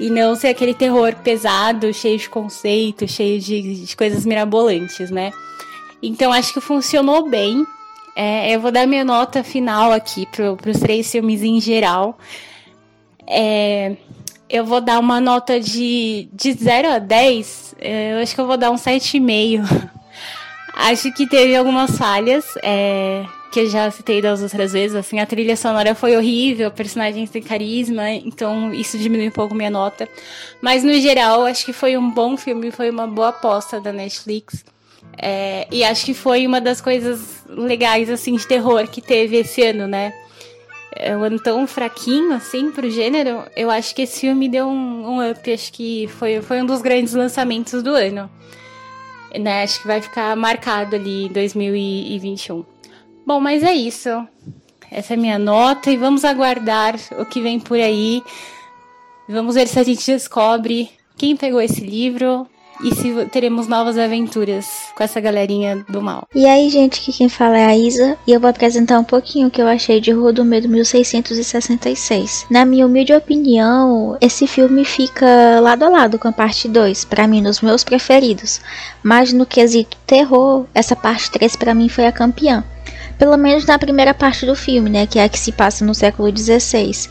e 0.00 0.08
não 0.08 0.34
ser 0.34 0.48
aquele 0.48 0.72
terror 0.72 1.14
pesado, 1.16 1.92
cheio 1.92 2.16
de 2.16 2.28
conceitos, 2.28 3.10
cheio 3.10 3.40
de, 3.40 3.84
de 3.84 3.96
coisas 3.96 4.24
mirabolantes, 4.24 5.10
né? 5.10 5.32
Então 6.02 6.32
acho 6.32 6.54
que 6.54 6.60
funcionou 6.60 7.28
bem. 7.28 7.66
É, 8.14 8.54
eu 8.54 8.60
vou 8.60 8.70
dar 8.70 8.86
minha 8.86 9.04
nota 9.04 9.42
final 9.42 9.92
aqui 9.92 10.26
para 10.26 10.70
os 10.70 10.78
três 10.78 11.10
filmes 11.10 11.42
em 11.42 11.60
geral. 11.60 12.16
É, 13.26 13.96
eu 14.48 14.64
vou 14.64 14.80
dar 14.80 14.98
uma 14.98 15.20
nota 15.20 15.60
de, 15.60 16.28
de 16.32 16.52
0 16.52 16.88
a 16.88 16.98
10. 16.98 17.74
É, 17.78 18.12
eu 18.14 18.22
acho 18.22 18.34
que 18.34 18.40
eu 18.40 18.46
vou 18.46 18.56
dar 18.56 18.70
um 18.70 18.76
7,5. 18.76 19.64
acho 20.74 21.12
que 21.12 21.26
teve 21.26 21.54
algumas 21.56 21.96
falhas. 21.96 22.44
É, 22.62 23.24
que 23.50 23.60
eu 23.60 23.70
já 23.70 23.90
citei 23.90 24.20
das 24.20 24.42
outras 24.42 24.72
vezes, 24.72 24.94
assim, 24.94 25.18
a 25.20 25.26
trilha 25.26 25.56
sonora 25.56 25.94
foi 25.94 26.16
horrível, 26.16 26.70
personagens 26.70 27.30
sem 27.30 27.42
carisma, 27.42 28.10
então 28.10 28.72
isso 28.74 28.98
diminui 28.98 29.28
um 29.28 29.32
pouco 29.32 29.54
minha 29.54 29.70
nota. 29.70 30.08
Mas 30.60 30.84
no 30.84 30.92
geral, 31.00 31.44
acho 31.46 31.64
que 31.64 31.72
foi 31.72 31.96
um 31.96 32.10
bom 32.10 32.36
filme, 32.36 32.70
foi 32.70 32.90
uma 32.90 33.06
boa 33.06 33.28
aposta 33.28 33.80
da 33.80 33.92
Netflix. 33.92 34.64
É, 35.16 35.66
e 35.72 35.82
acho 35.82 36.04
que 36.04 36.14
foi 36.14 36.46
uma 36.46 36.60
das 36.60 36.80
coisas 36.80 37.42
legais, 37.48 38.10
assim, 38.10 38.36
de 38.36 38.46
terror 38.46 38.86
que 38.86 39.00
teve 39.00 39.38
esse 39.38 39.62
ano, 39.62 39.86
né? 39.86 40.12
É 40.94 41.16
um 41.16 41.22
ano 41.22 41.38
tão 41.38 41.66
fraquinho, 41.66 42.32
assim, 42.32 42.70
pro 42.70 42.90
gênero, 42.90 43.44
eu 43.54 43.70
acho 43.70 43.94
que 43.94 44.02
esse 44.02 44.20
filme 44.20 44.48
deu 44.48 44.66
um, 44.66 45.06
um 45.08 45.30
up, 45.30 45.52
acho 45.52 45.72
que 45.72 46.08
foi, 46.08 46.40
foi 46.40 46.62
um 46.62 46.66
dos 46.66 46.80
grandes 46.80 47.14
lançamentos 47.14 47.82
do 47.82 47.90
ano. 47.90 48.30
Né? 49.38 49.62
Acho 49.62 49.80
que 49.80 49.86
vai 49.86 50.00
ficar 50.00 50.34
marcado 50.34 50.96
ali 50.96 51.26
em 51.26 51.28
2021. 51.28 52.64
Bom, 53.26 53.38
mas 53.38 53.62
é 53.62 53.74
isso. 53.74 54.08
Essa 54.90 55.12
é 55.12 55.16
a 55.16 55.20
minha 55.20 55.38
nota 55.38 55.90
e 55.90 55.96
vamos 55.96 56.24
aguardar 56.24 56.96
o 57.18 57.26
que 57.26 57.42
vem 57.42 57.60
por 57.60 57.78
aí. 57.78 58.22
Vamos 59.28 59.54
ver 59.54 59.68
se 59.68 59.78
a 59.78 59.82
gente 59.82 60.04
descobre 60.06 60.90
quem 61.16 61.36
pegou 61.36 61.60
esse 61.60 61.82
livro, 61.84 62.48
e 62.82 62.94
se 62.94 63.12
teremos 63.26 63.66
novas 63.66 63.98
aventuras 63.98 64.66
com 64.94 65.02
essa 65.02 65.20
galerinha 65.20 65.84
do 65.88 66.00
mal. 66.00 66.26
E 66.34 66.46
aí, 66.46 66.68
gente, 66.70 67.00
que 67.00 67.12
quem 67.12 67.28
fala 67.28 67.58
é 67.58 67.66
a 67.66 67.76
Isa 67.76 68.16
e 68.26 68.32
eu 68.32 68.40
vou 68.40 68.50
apresentar 68.50 68.98
um 68.98 69.04
pouquinho 69.04 69.48
o 69.48 69.50
que 69.50 69.60
eu 69.60 69.66
achei 69.66 70.00
de 70.00 70.12
Rua 70.12 70.32
do 70.32 70.44
Medo 70.44 70.68
1666. 70.68 72.46
Na 72.50 72.64
minha 72.64 72.86
humilde 72.86 73.12
opinião, 73.12 74.16
esse 74.20 74.46
filme 74.46 74.84
fica 74.84 75.60
lado 75.60 75.84
a 75.84 75.88
lado 75.88 76.18
com 76.18 76.28
a 76.28 76.32
parte 76.32 76.68
2, 76.68 77.04
para 77.04 77.26
mim 77.26 77.40
nos 77.40 77.60
meus 77.60 77.84
preferidos. 77.84 78.60
Mas 79.02 79.32
no 79.32 79.46
quesito 79.46 79.96
terror, 80.06 80.66
essa 80.74 80.94
parte 80.94 81.30
3 81.30 81.56
para 81.56 81.74
mim 81.74 81.88
foi 81.88 82.06
a 82.06 82.12
campeã. 82.12 82.64
Pelo 83.18 83.36
menos 83.36 83.66
na 83.66 83.78
primeira 83.78 84.14
parte 84.14 84.46
do 84.46 84.54
filme, 84.54 84.88
né, 84.88 85.06
que 85.06 85.18
é 85.18 85.24
a 85.24 85.28
que 85.28 85.38
se 85.38 85.50
passa 85.50 85.84
no 85.84 85.94
século 85.94 86.30
16. 86.30 87.10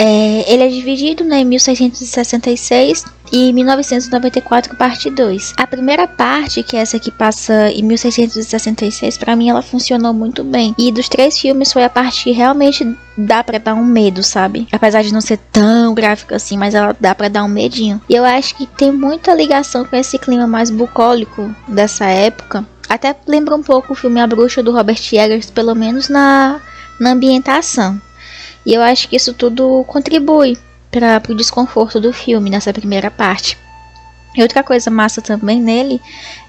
É, 0.00 0.37
ele 0.48 0.64
é 0.64 0.68
dividido 0.68 1.22
né, 1.24 1.40
em 1.40 1.44
1666 1.44 3.04
e 3.30 3.52
1994, 3.52 4.74
parte 4.76 5.10
2. 5.10 5.52
A 5.56 5.66
primeira 5.66 6.08
parte, 6.08 6.62
que 6.62 6.76
é 6.76 6.80
essa 6.80 6.98
que 6.98 7.10
passa 7.10 7.70
em 7.70 7.82
1666, 7.82 9.18
para 9.18 9.36
mim 9.36 9.50
ela 9.50 9.60
funcionou 9.60 10.14
muito 10.14 10.42
bem. 10.42 10.74
E 10.78 10.90
dos 10.90 11.08
três 11.08 11.38
filmes 11.38 11.72
foi 11.72 11.84
a 11.84 11.90
parte 11.90 12.24
que 12.24 12.30
realmente 12.30 12.96
dá 13.16 13.44
para 13.44 13.58
dar 13.58 13.74
um 13.74 13.84
medo, 13.84 14.22
sabe? 14.22 14.66
Apesar 14.72 15.02
de 15.02 15.12
não 15.12 15.20
ser 15.20 15.38
tão 15.52 15.92
gráfica 15.94 16.36
assim, 16.36 16.56
mas 16.56 16.74
ela 16.74 16.96
dá 16.98 17.14
para 17.14 17.28
dar 17.28 17.44
um 17.44 17.48
medinho. 17.48 18.00
E 18.08 18.14
eu 18.14 18.24
acho 18.24 18.54
que 18.54 18.66
tem 18.66 18.90
muita 18.90 19.34
ligação 19.34 19.84
com 19.84 19.96
esse 19.96 20.18
clima 20.18 20.46
mais 20.46 20.70
bucólico 20.70 21.54
dessa 21.68 22.06
época. 22.06 22.66
Até 22.88 23.14
lembra 23.26 23.54
um 23.54 23.62
pouco 23.62 23.92
o 23.92 23.96
filme 23.96 24.18
A 24.18 24.26
Bruxa 24.26 24.62
do 24.62 24.72
Robert 24.72 25.00
Eggers, 25.12 25.50
pelo 25.50 25.74
menos 25.74 26.08
na, 26.08 26.58
na 26.98 27.10
ambientação. 27.10 28.00
E 28.68 28.74
eu 28.74 28.82
acho 28.82 29.08
que 29.08 29.16
isso 29.16 29.32
tudo 29.32 29.82
contribui 29.84 30.58
para 30.90 31.22
o 31.30 31.34
desconforto 31.34 31.98
do 31.98 32.12
filme 32.12 32.50
nessa 32.50 32.70
primeira 32.70 33.10
parte. 33.10 33.56
E 34.36 34.42
outra 34.42 34.62
coisa 34.62 34.90
massa 34.90 35.22
também 35.22 35.58
nele 35.58 35.98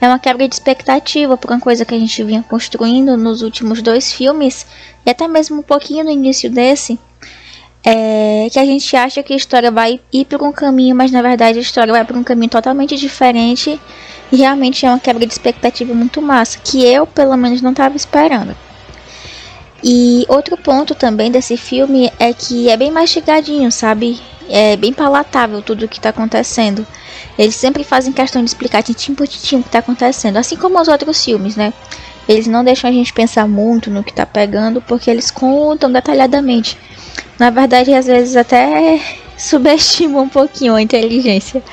é 0.01 0.05
uma 0.05 0.19
quebra 0.19 0.45
de 0.45 0.53
expectativa 0.53 1.37
por 1.37 1.49
uma 1.49 1.61
coisa 1.61 1.85
que 1.85 1.95
a 1.95 1.97
gente 1.97 2.21
vinha 2.25 2.43
construindo 2.43 3.15
nos 3.15 3.41
últimos 3.41 3.81
dois 3.81 4.11
filmes 4.11 4.67
e 5.05 5.09
até 5.09 5.29
mesmo 5.29 5.59
um 5.59 5.63
pouquinho 5.63 6.03
no 6.03 6.11
início 6.11 6.51
desse. 6.51 6.99
É 7.85 8.49
que 8.51 8.59
a 8.59 8.65
gente 8.65 8.93
acha 8.97 9.23
que 9.23 9.31
a 9.31 9.37
história 9.37 9.71
vai 9.71 10.01
ir 10.11 10.25
por 10.25 10.43
um 10.43 10.51
caminho, 10.51 10.93
mas 10.93 11.11
na 11.11 11.21
verdade 11.21 11.57
a 11.57 11.61
história 11.61 11.93
vai 11.93 12.03
por 12.03 12.17
um 12.17 12.23
caminho 12.23 12.51
totalmente 12.51 12.97
diferente 12.97 13.79
e 14.29 14.35
realmente 14.35 14.85
é 14.85 14.89
uma 14.89 14.99
quebra 14.99 15.25
de 15.25 15.31
expectativa 15.31 15.93
muito 15.93 16.21
massa, 16.21 16.59
que 16.59 16.83
eu 16.83 17.07
pelo 17.07 17.37
menos 17.37 17.61
não 17.61 17.71
estava 17.71 17.95
esperando. 17.95 18.53
E 19.83 20.25
outro 20.27 20.57
ponto 20.57 20.93
também 20.93 21.31
desse 21.31 21.55
filme 21.55 22.11
é 22.19 22.33
que 22.33 22.69
é 22.69 22.75
bem 22.75 22.91
mastigadinho, 22.91 23.71
sabe? 23.71 24.19
É 24.49 24.75
bem 24.75 24.91
palatável 24.91 25.61
tudo 25.61 25.85
o 25.85 25.87
que 25.87 25.97
está 25.97 26.09
acontecendo. 26.09 26.85
Eles 27.37 27.55
sempre 27.55 27.83
fazem 27.83 28.11
questão 28.11 28.43
de 28.43 28.49
explicar 28.49 28.83
tintim 28.83 29.13
por 29.13 29.27
tintim 29.27 29.57
o 29.57 29.61
que 29.61 29.69
está 29.69 29.79
acontecendo, 29.79 30.37
assim 30.37 30.57
como 30.57 30.79
os 30.79 30.87
outros 30.87 31.23
filmes, 31.23 31.55
né? 31.55 31.73
Eles 32.27 32.45
não 32.47 32.63
deixam 32.63 32.89
a 32.89 32.93
gente 32.93 33.13
pensar 33.13 33.47
muito 33.47 33.89
no 33.89 34.03
que 34.03 34.11
está 34.11 34.25
pegando, 34.25 34.81
porque 34.81 35.09
eles 35.09 35.31
contam 35.31 35.91
detalhadamente. 35.91 36.77
Na 37.39 37.49
verdade, 37.49 37.93
às 37.93 38.05
vezes 38.05 38.35
até 38.35 39.01
subestimam 39.37 40.23
um 40.23 40.29
pouquinho 40.29 40.75
a 40.75 40.81
inteligência. 40.81 41.63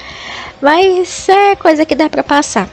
Mas 0.63 1.29
é 1.29 1.57
coisa 1.57 1.85
que 1.85 1.95
dá 1.95 2.09
para 2.09 2.23
passar. 2.23 2.71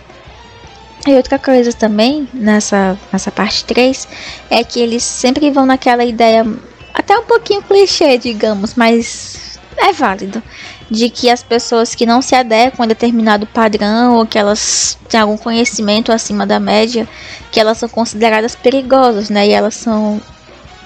E 1.06 1.14
outra 1.16 1.38
coisa 1.38 1.74
também, 1.74 2.30
nessa, 2.34 2.98
nessa 3.12 3.30
parte 3.30 3.66
3, 3.66 4.08
é 4.50 4.64
que 4.64 4.80
eles 4.80 5.04
sempre 5.04 5.52
vão 5.52 5.66
naquela 5.66 6.06
ideia, 6.06 6.46
até 6.94 7.18
um 7.18 7.26
pouquinho 7.26 7.62
clichê, 7.62 8.18
digamos, 8.18 8.76
mas 8.76 9.60
é 9.78 9.92
válido, 9.92 10.42
de 10.90 11.10
que 11.10 11.30
as 11.30 11.44
pessoas 11.44 11.94
que 11.94 12.06
não 12.06 12.22
se 12.22 12.36
adequam 12.36 12.84
a 12.84 12.88
determinado 12.88 13.46
padrão 13.46 14.16
ou 14.16 14.26
que 14.26 14.40
elas 14.40 14.98
têm 15.10 15.20
algum 15.20 15.38
conhecimento 15.38 16.10
acima 16.10 16.48
da 16.48 16.60
média, 16.60 17.08
que 17.52 17.60
elas 17.60 17.80
são 17.80 17.90
consideradas 17.90 18.56
perigosas, 18.56 19.30
né? 19.30 19.48
E 19.48 19.52
elas 19.52 19.76
são 19.76 20.22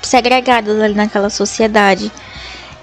segregadas 0.01 0.81
ali 0.81 0.95
naquela 0.95 1.29
sociedade. 1.29 2.12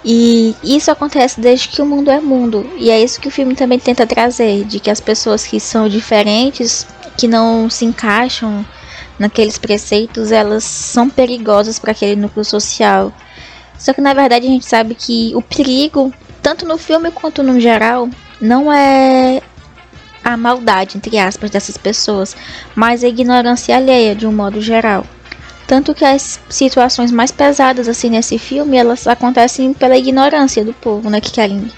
E 0.05 0.55
isso 0.63 0.91
acontece 0.91 1.41
desde 1.41 1.69
que 1.69 1.81
o 1.81 1.87
mundo 1.87 2.11
é 2.11 2.21
mundo. 2.21 2.69
E 2.77 2.91
é 2.91 3.03
isso 3.03 3.21
que 3.21 3.29
o 3.29 3.31
filme 3.31 3.55
também 3.55 3.79
tenta 3.79 4.07
trazer, 4.07 4.65
de 4.65 4.79
que 4.79 4.91
as 4.91 5.01
pessoas 5.01 5.47
que 5.47 5.59
são 5.59 5.89
diferentes 5.89 6.87
que 7.17 7.27
não 7.27 7.71
se 7.71 7.85
encaixam 7.85 8.65
naqueles 9.19 9.57
preceitos, 9.57 10.33
elas 10.33 10.65
são 10.65 11.09
perigosas 11.09 11.79
para 11.79 11.93
aquele 11.93 12.17
núcleo 12.17 12.45
social. 12.45 13.13
Só 13.79 13.93
que 13.93 14.01
na 14.01 14.13
verdade 14.13 14.47
a 14.47 14.51
gente 14.51 14.67
sabe 14.67 14.95
que 14.95 15.33
o 15.35 15.41
perigo, 15.41 16.13
tanto 16.43 16.67
no 16.67 16.77
filme 16.77 17.11
quanto 17.11 17.43
no 17.43 17.59
geral, 17.61 18.09
não 18.41 18.73
é 18.73 19.41
a 20.23 20.37
maldade, 20.37 20.97
entre 20.97 21.19
aspas, 21.19 21.51
dessas 21.51 21.77
pessoas, 21.77 22.37
mas 22.75 23.05
a 23.05 23.09
ignorância 23.09 23.77
alheia 23.77 24.15
de 24.15 24.27
um 24.27 24.33
modo 24.33 24.61
geral. 24.61 25.05
Tanto 25.67 25.95
que 25.95 26.05
as 26.05 26.41
situações 26.49 27.11
mais 27.11 27.31
pesadas 27.31 27.89
assim 27.89 28.11
nesse 28.11 28.39
filme, 28.39 28.77
elas 28.77 29.07
acontecem 29.07 29.73
pela 29.73 29.97
ignorância 29.97 30.65
do 30.65 30.75
povo, 30.75 31.09
né, 31.09 31.21
que 31.21 31.33
querem 31.33 31.71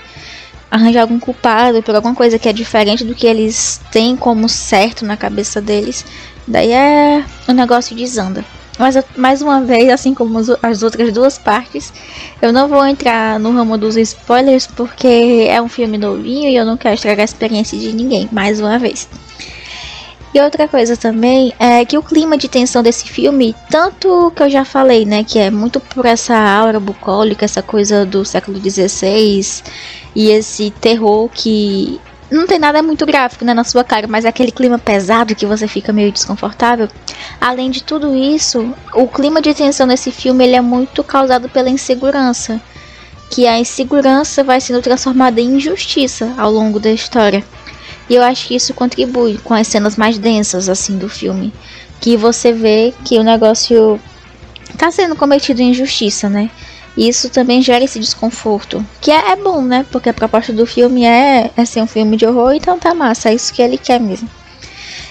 arranjar 0.71 1.03
algum 1.03 1.21
culpado 1.21 1.83
por 1.83 1.95
alguma 1.95 2.15
coisa 2.15 2.39
que 2.39 2.49
é 2.49 2.53
diferente 2.53 3.05
do 3.05 3.15
que 3.15 3.27
eles 3.27 3.81
têm 3.93 4.17
como 4.17 4.49
certo 4.49 5.05
na 5.05 5.17
cabeça 5.17 5.61
deles, 5.61 6.05
daí 6.47 6.73
é 6.73 7.25
o 7.49 7.53
negócio 7.53 7.95
desanda. 7.97 8.45
Mas 8.79 8.97
mais 9.17 9.41
uma 9.41 9.63
vez, 9.63 9.89
assim 9.89 10.13
como 10.13 10.39
as 10.63 10.83
outras 10.83 11.11
duas 11.13 11.39
partes, 11.39 11.93
eu 12.43 12.53
não 12.53 12.69
vou 12.69 12.85
entrar 12.87 13.41
no 13.41 13.51
ramo 13.53 13.79
dos 13.79 13.97
spoilers 13.97 14.67
porque 14.67 15.47
é 15.49 15.63
um 15.63 15.69
filme 15.69 15.97
novinho 15.97 16.51
e 16.51 16.57
eu 16.57 16.65
não 16.67 16.77
quero 16.77 16.95
estragar 16.95 17.23
a 17.23 17.25
experiência 17.25 17.79
de 17.79 17.93
ninguém, 17.95 18.29
mais 18.31 18.61
uma 18.61 18.79
vez. 18.79 19.09
E 20.37 20.41
outra 20.43 20.69
coisa 20.69 20.99
também 20.99 21.55
é 21.59 21.83
que 21.87 21.97
o 21.97 22.03
clima 22.03 22.37
de 22.37 22.47
tensão 22.47 22.83
desse 22.83 23.09
filme, 23.09 23.57
tanto 23.71 24.31
que 24.37 24.43
eu 24.43 24.51
já 24.51 24.67
falei, 24.67 25.07
né, 25.07 25.25
que 25.25 25.39
é 25.39 25.51
muito 25.51 25.81
por 25.81 26.05
essa 26.05 26.37
aura 26.37 26.79
bucólica, 26.79 27.47
essa 27.47 27.63
coisa 27.63 28.05
do 28.05 28.23
século 28.23 28.61
XVI 28.61 29.63
e 30.15 30.29
esse 30.29 30.71
terror 30.73 31.31
que 31.33 31.99
não 32.31 32.47
tem 32.47 32.59
nada 32.59 32.83
muito 32.83 33.07
gráfico 33.07 33.47
né, 33.47 33.55
na 33.55 33.65
sua 33.65 33.83
cara, 33.83 34.07
mas 34.07 34.27
é 34.27 34.29
aquele 34.29 34.53
clima 34.53 34.79
pesado 34.79 35.35
que 35.35 35.47
você 35.47 35.67
fica 35.67 35.91
meio 35.91 36.13
desconfortável. 36.13 36.87
Além 37.41 37.71
de 37.71 37.83
tudo 37.83 38.15
isso, 38.15 38.75
o 38.93 39.09
clima 39.09 39.41
de 39.41 39.55
tensão 39.55 39.87
nesse 39.87 40.13
filme 40.13 40.45
ele 40.45 40.57
é 40.57 40.61
muito 40.61 41.03
causado 41.03 41.49
pela 41.49 41.71
insegurança, 41.71 42.61
que 43.31 43.47
a 43.47 43.59
insegurança 43.59 44.45
vai 44.45 44.61
sendo 44.61 44.83
transformada 44.83 45.41
em 45.41 45.57
injustiça 45.57 46.35
ao 46.37 46.51
longo 46.53 46.79
da 46.79 46.91
história. 46.91 47.43
E 48.09 48.15
eu 48.15 48.23
acho 48.23 48.49
que 48.49 48.55
isso 48.55 48.75
contribui 48.75 49.39
com 49.39 49.55
as 49.55 49.67
cenas 49.67 49.97
mais 49.97 50.19
densas 50.19 50.69
assim 50.69 50.97
do 50.97 51.09
filme, 51.09 51.53
que 52.01 52.17
você 52.17 52.53
vê 52.53 52.95
que 53.05 53.19
o 53.19 53.23
negócio 53.23 54.01
tá 54.77 54.91
sendo 54.91 55.17
cometido 55.17 55.63
injustiça, 55.63 56.29
né? 56.29 56.51
E 56.97 57.09
isso 57.09 57.29
também 57.29 57.61
gera 57.61 57.85
esse 57.85 57.99
desconforto, 57.99 58.85
que 59.01 59.11
é, 59.11 59.33
é, 59.33 59.37
bom, 59.37 59.61
né? 59.61 59.85
Porque 59.91 60.09
a 60.09 60.15
proposta 60.15 60.53
do 60.53 60.65
filme 60.65 61.05
é, 61.05 61.51
é 61.57 61.65
ser 61.65 61.83
um 61.83 61.87
filme 61.87 62.17
de 62.17 62.25
horror, 62.25 62.55
então 62.55 62.79
tá 62.79 62.95
massa, 62.95 63.29
é 63.29 63.35
isso 63.35 63.53
que 63.53 63.61
ele 63.61 63.77
quer 63.77 64.01
mesmo. 64.01 64.29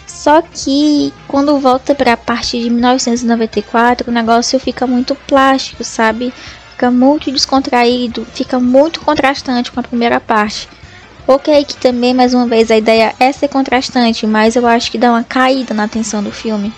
Só 0.07 0.41
que 0.41 1.13
quando 1.27 1.59
volta 1.59 1.93
para 1.93 2.13
a 2.13 2.17
parte 2.17 2.59
de 2.59 2.71
1994, 2.71 4.09
o 4.09 4.13
negócio 4.13 4.59
fica 4.59 4.87
muito 4.87 5.13
plástico, 5.13 5.83
sabe? 5.83 6.33
Fica 6.71 6.89
muito 6.89 7.31
descontraído, 7.31 8.25
fica 8.33 8.59
muito 8.59 9.01
contrastante 9.01 9.71
com 9.71 9.79
a 9.79 9.83
primeira 9.83 10.19
parte. 10.19 10.67
Ok, 11.27 11.65
que 11.65 11.75
também, 11.77 12.13
mais 12.13 12.36
uma 12.36 12.46
vez, 12.46 12.70
a 12.70 12.77
ideia 12.77 13.15
é 13.20 13.32
ser 13.32 13.48
contrastante, 13.48 14.27
mas 14.27 14.55
eu 14.55 14.65
acho 14.67 14.91
que 14.91 14.98
dá 14.98 15.10
uma 15.10 15.24
caída 15.24 15.74
na 15.74 15.86
atenção 15.86 16.22
do 16.22 16.32
filme. 16.32 16.72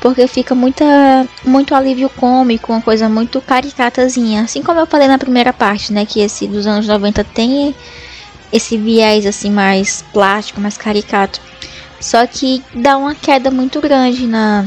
Porque 0.00 0.26
fica 0.26 0.54
muita, 0.54 1.28
muito 1.44 1.74
alívio 1.74 2.08
cômico, 2.08 2.72
uma 2.72 2.80
coisa 2.80 3.10
muito 3.10 3.42
caricatazinha. 3.42 4.42
Assim 4.42 4.62
como 4.62 4.80
eu 4.80 4.86
falei 4.86 5.06
na 5.06 5.18
primeira 5.18 5.52
parte, 5.52 5.92
né? 5.92 6.06
Que 6.06 6.20
esse 6.20 6.46
dos 6.46 6.66
anos 6.66 6.86
90 6.86 7.24
tem 7.24 7.74
esse 8.50 8.78
viés 8.78 9.26
assim 9.26 9.50
mais 9.50 10.02
plástico, 10.14 10.62
mais 10.62 10.78
caricato. 10.78 11.40
Só 12.00 12.26
que 12.26 12.62
dá 12.74 12.96
uma 12.96 13.14
queda 13.14 13.50
muito 13.50 13.82
grande 13.82 14.26
na. 14.26 14.66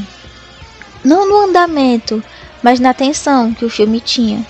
Não 1.04 1.28
no 1.28 1.48
andamento, 1.48 2.22
mas 2.62 2.78
na 2.78 2.94
tensão 2.94 3.52
que 3.52 3.64
o 3.64 3.70
filme 3.70 4.00
tinha 4.00 4.44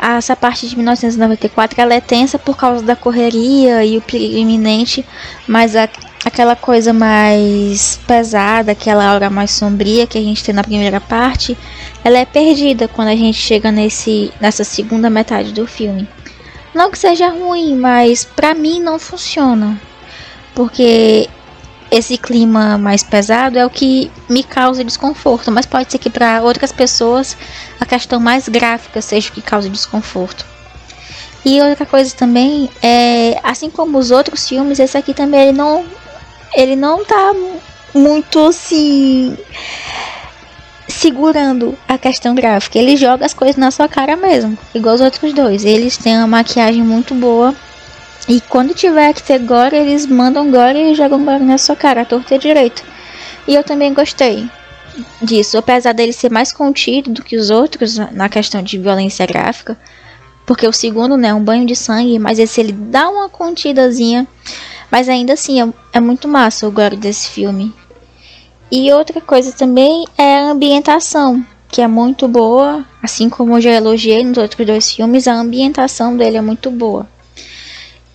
essa 0.00 0.34
parte 0.34 0.66
de 0.68 0.76
1994 0.76 1.80
ela 1.80 1.94
é 1.94 2.00
tensa 2.00 2.38
por 2.38 2.56
causa 2.56 2.82
da 2.82 2.96
correria 2.96 3.84
e 3.84 3.98
o 3.98 4.00
perigo 4.00 4.36
iminente, 4.36 5.04
mas 5.46 5.76
a, 5.76 5.88
aquela 6.24 6.56
coisa 6.56 6.92
mais 6.92 8.00
pesada, 8.06 8.72
aquela 8.72 9.04
aura 9.04 9.28
mais 9.28 9.50
sombria 9.50 10.06
que 10.06 10.16
a 10.16 10.22
gente 10.22 10.42
tem 10.42 10.54
na 10.54 10.64
primeira 10.64 11.00
parte, 11.00 11.56
ela 12.04 12.18
é 12.18 12.24
perdida 12.24 12.88
quando 12.88 13.08
a 13.08 13.16
gente 13.16 13.38
chega 13.38 13.70
nesse, 13.70 14.32
nessa 14.40 14.64
segunda 14.64 15.10
metade 15.10 15.52
do 15.52 15.66
filme. 15.66 16.08
Não 16.74 16.90
que 16.90 16.98
seja 16.98 17.28
ruim, 17.28 17.74
mas 17.74 18.24
para 18.24 18.54
mim 18.54 18.80
não 18.80 18.98
funciona. 18.98 19.80
Porque 20.54 21.28
esse 21.90 22.16
clima 22.16 22.78
mais 22.78 23.02
pesado 23.02 23.58
é 23.58 23.66
o 23.66 23.70
que 23.70 24.10
me 24.28 24.42
causa 24.42 24.84
desconforto, 24.84 25.50
mas 25.50 25.66
pode 25.66 25.90
ser 25.90 25.98
que 25.98 26.08
para 26.08 26.42
outras 26.42 26.70
pessoas 26.72 27.36
a 27.80 27.86
questão 27.86 28.20
mais 28.20 28.48
gráfica 28.48 29.02
seja 29.02 29.28
o 29.28 29.32
que 29.32 29.42
causa 29.42 29.68
desconforto. 29.68 30.44
E 31.44 31.60
outra 31.60 31.86
coisa 31.86 32.14
também 32.14 32.70
é, 32.82 33.40
assim 33.42 33.70
como 33.70 33.98
os 33.98 34.10
outros 34.10 34.48
filmes, 34.48 34.78
esse 34.78 34.96
aqui 34.96 35.14
também 35.14 35.48
ele 35.48 35.58
não 35.58 35.84
ele 36.54 36.76
não 36.76 37.04
tá 37.04 37.32
muito 37.94 38.38
assim 38.40 39.36
segurando 40.86 41.76
a 41.88 41.96
questão 41.96 42.34
gráfica. 42.34 42.78
Ele 42.78 42.96
joga 42.96 43.24
as 43.24 43.32
coisas 43.32 43.56
na 43.56 43.70
sua 43.70 43.88
cara 43.88 44.16
mesmo, 44.16 44.58
igual 44.74 44.94
os 44.94 45.00
outros 45.00 45.32
dois. 45.32 45.64
Eles 45.64 45.96
têm 45.96 46.16
uma 46.16 46.26
maquiagem 46.26 46.82
muito 46.82 47.14
boa. 47.14 47.54
E 48.30 48.40
quando 48.42 48.72
tiver 48.72 49.12
que 49.12 49.24
ter 49.24 49.40
gore, 49.40 49.74
eles 49.74 50.06
mandam 50.06 50.52
gore 50.52 50.78
e 50.78 50.94
jogam 50.94 51.24
gore 51.24 51.42
na 51.42 51.58
sua 51.58 51.74
cara, 51.74 52.04
torta 52.04 52.36
e 52.36 52.38
direito. 52.38 52.80
E 53.44 53.56
eu 53.56 53.64
também 53.64 53.92
gostei 53.92 54.48
disso, 55.20 55.58
apesar 55.58 55.92
dele 55.92 56.12
ser 56.12 56.30
mais 56.30 56.52
contido 56.52 57.10
do 57.10 57.24
que 57.24 57.36
os 57.36 57.50
outros 57.50 57.98
na 57.98 58.28
questão 58.28 58.62
de 58.62 58.78
violência 58.78 59.26
gráfica. 59.26 59.76
Porque 60.46 60.64
o 60.64 60.72
segundo, 60.72 61.16
né, 61.16 61.30
é 61.30 61.34
um 61.34 61.42
banho 61.42 61.66
de 61.66 61.74
sangue, 61.74 62.20
mas 62.20 62.38
esse 62.38 62.60
ele 62.60 62.70
dá 62.70 63.08
uma 63.08 63.28
contidazinha. 63.28 64.28
Mas 64.92 65.08
ainda 65.08 65.32
assim, 65.32 65.60
é, 65.60 65.68
é 65.94 65.98
muito 65.98 66.28
massa 66.28 66.68
o 66.68 66.70
gore 66.70 66.94
desse 66.94 67.30
filme. 67.30 67.74
E 68.70 68.92
outra 68.92 69.20
coisa 69.20 69.50
também 69.50 70.04
é 70.16 70.38
a 70.38 70.50
ambientação, 70.52 71.44
que 71.68 71.82
é 71.82 71.88
muito 71.88 72.28
boa. 72.28 72.86
Assim 73.02 73.28
como 73.28 73.56
eu 73.56 73.60
já 73.60 73.72
elogiei 73.72 74.24
nos 74.24 74.38
outros 74.38 74.64
dois 74.64 74.92
filmes, 74.92 75.26
a 75.26 75.34
ambientação 75.34 76.16
dele 76.16 76.36
é 76.36 76.40
muito 76.40 76.70
boa. 76.70 77.08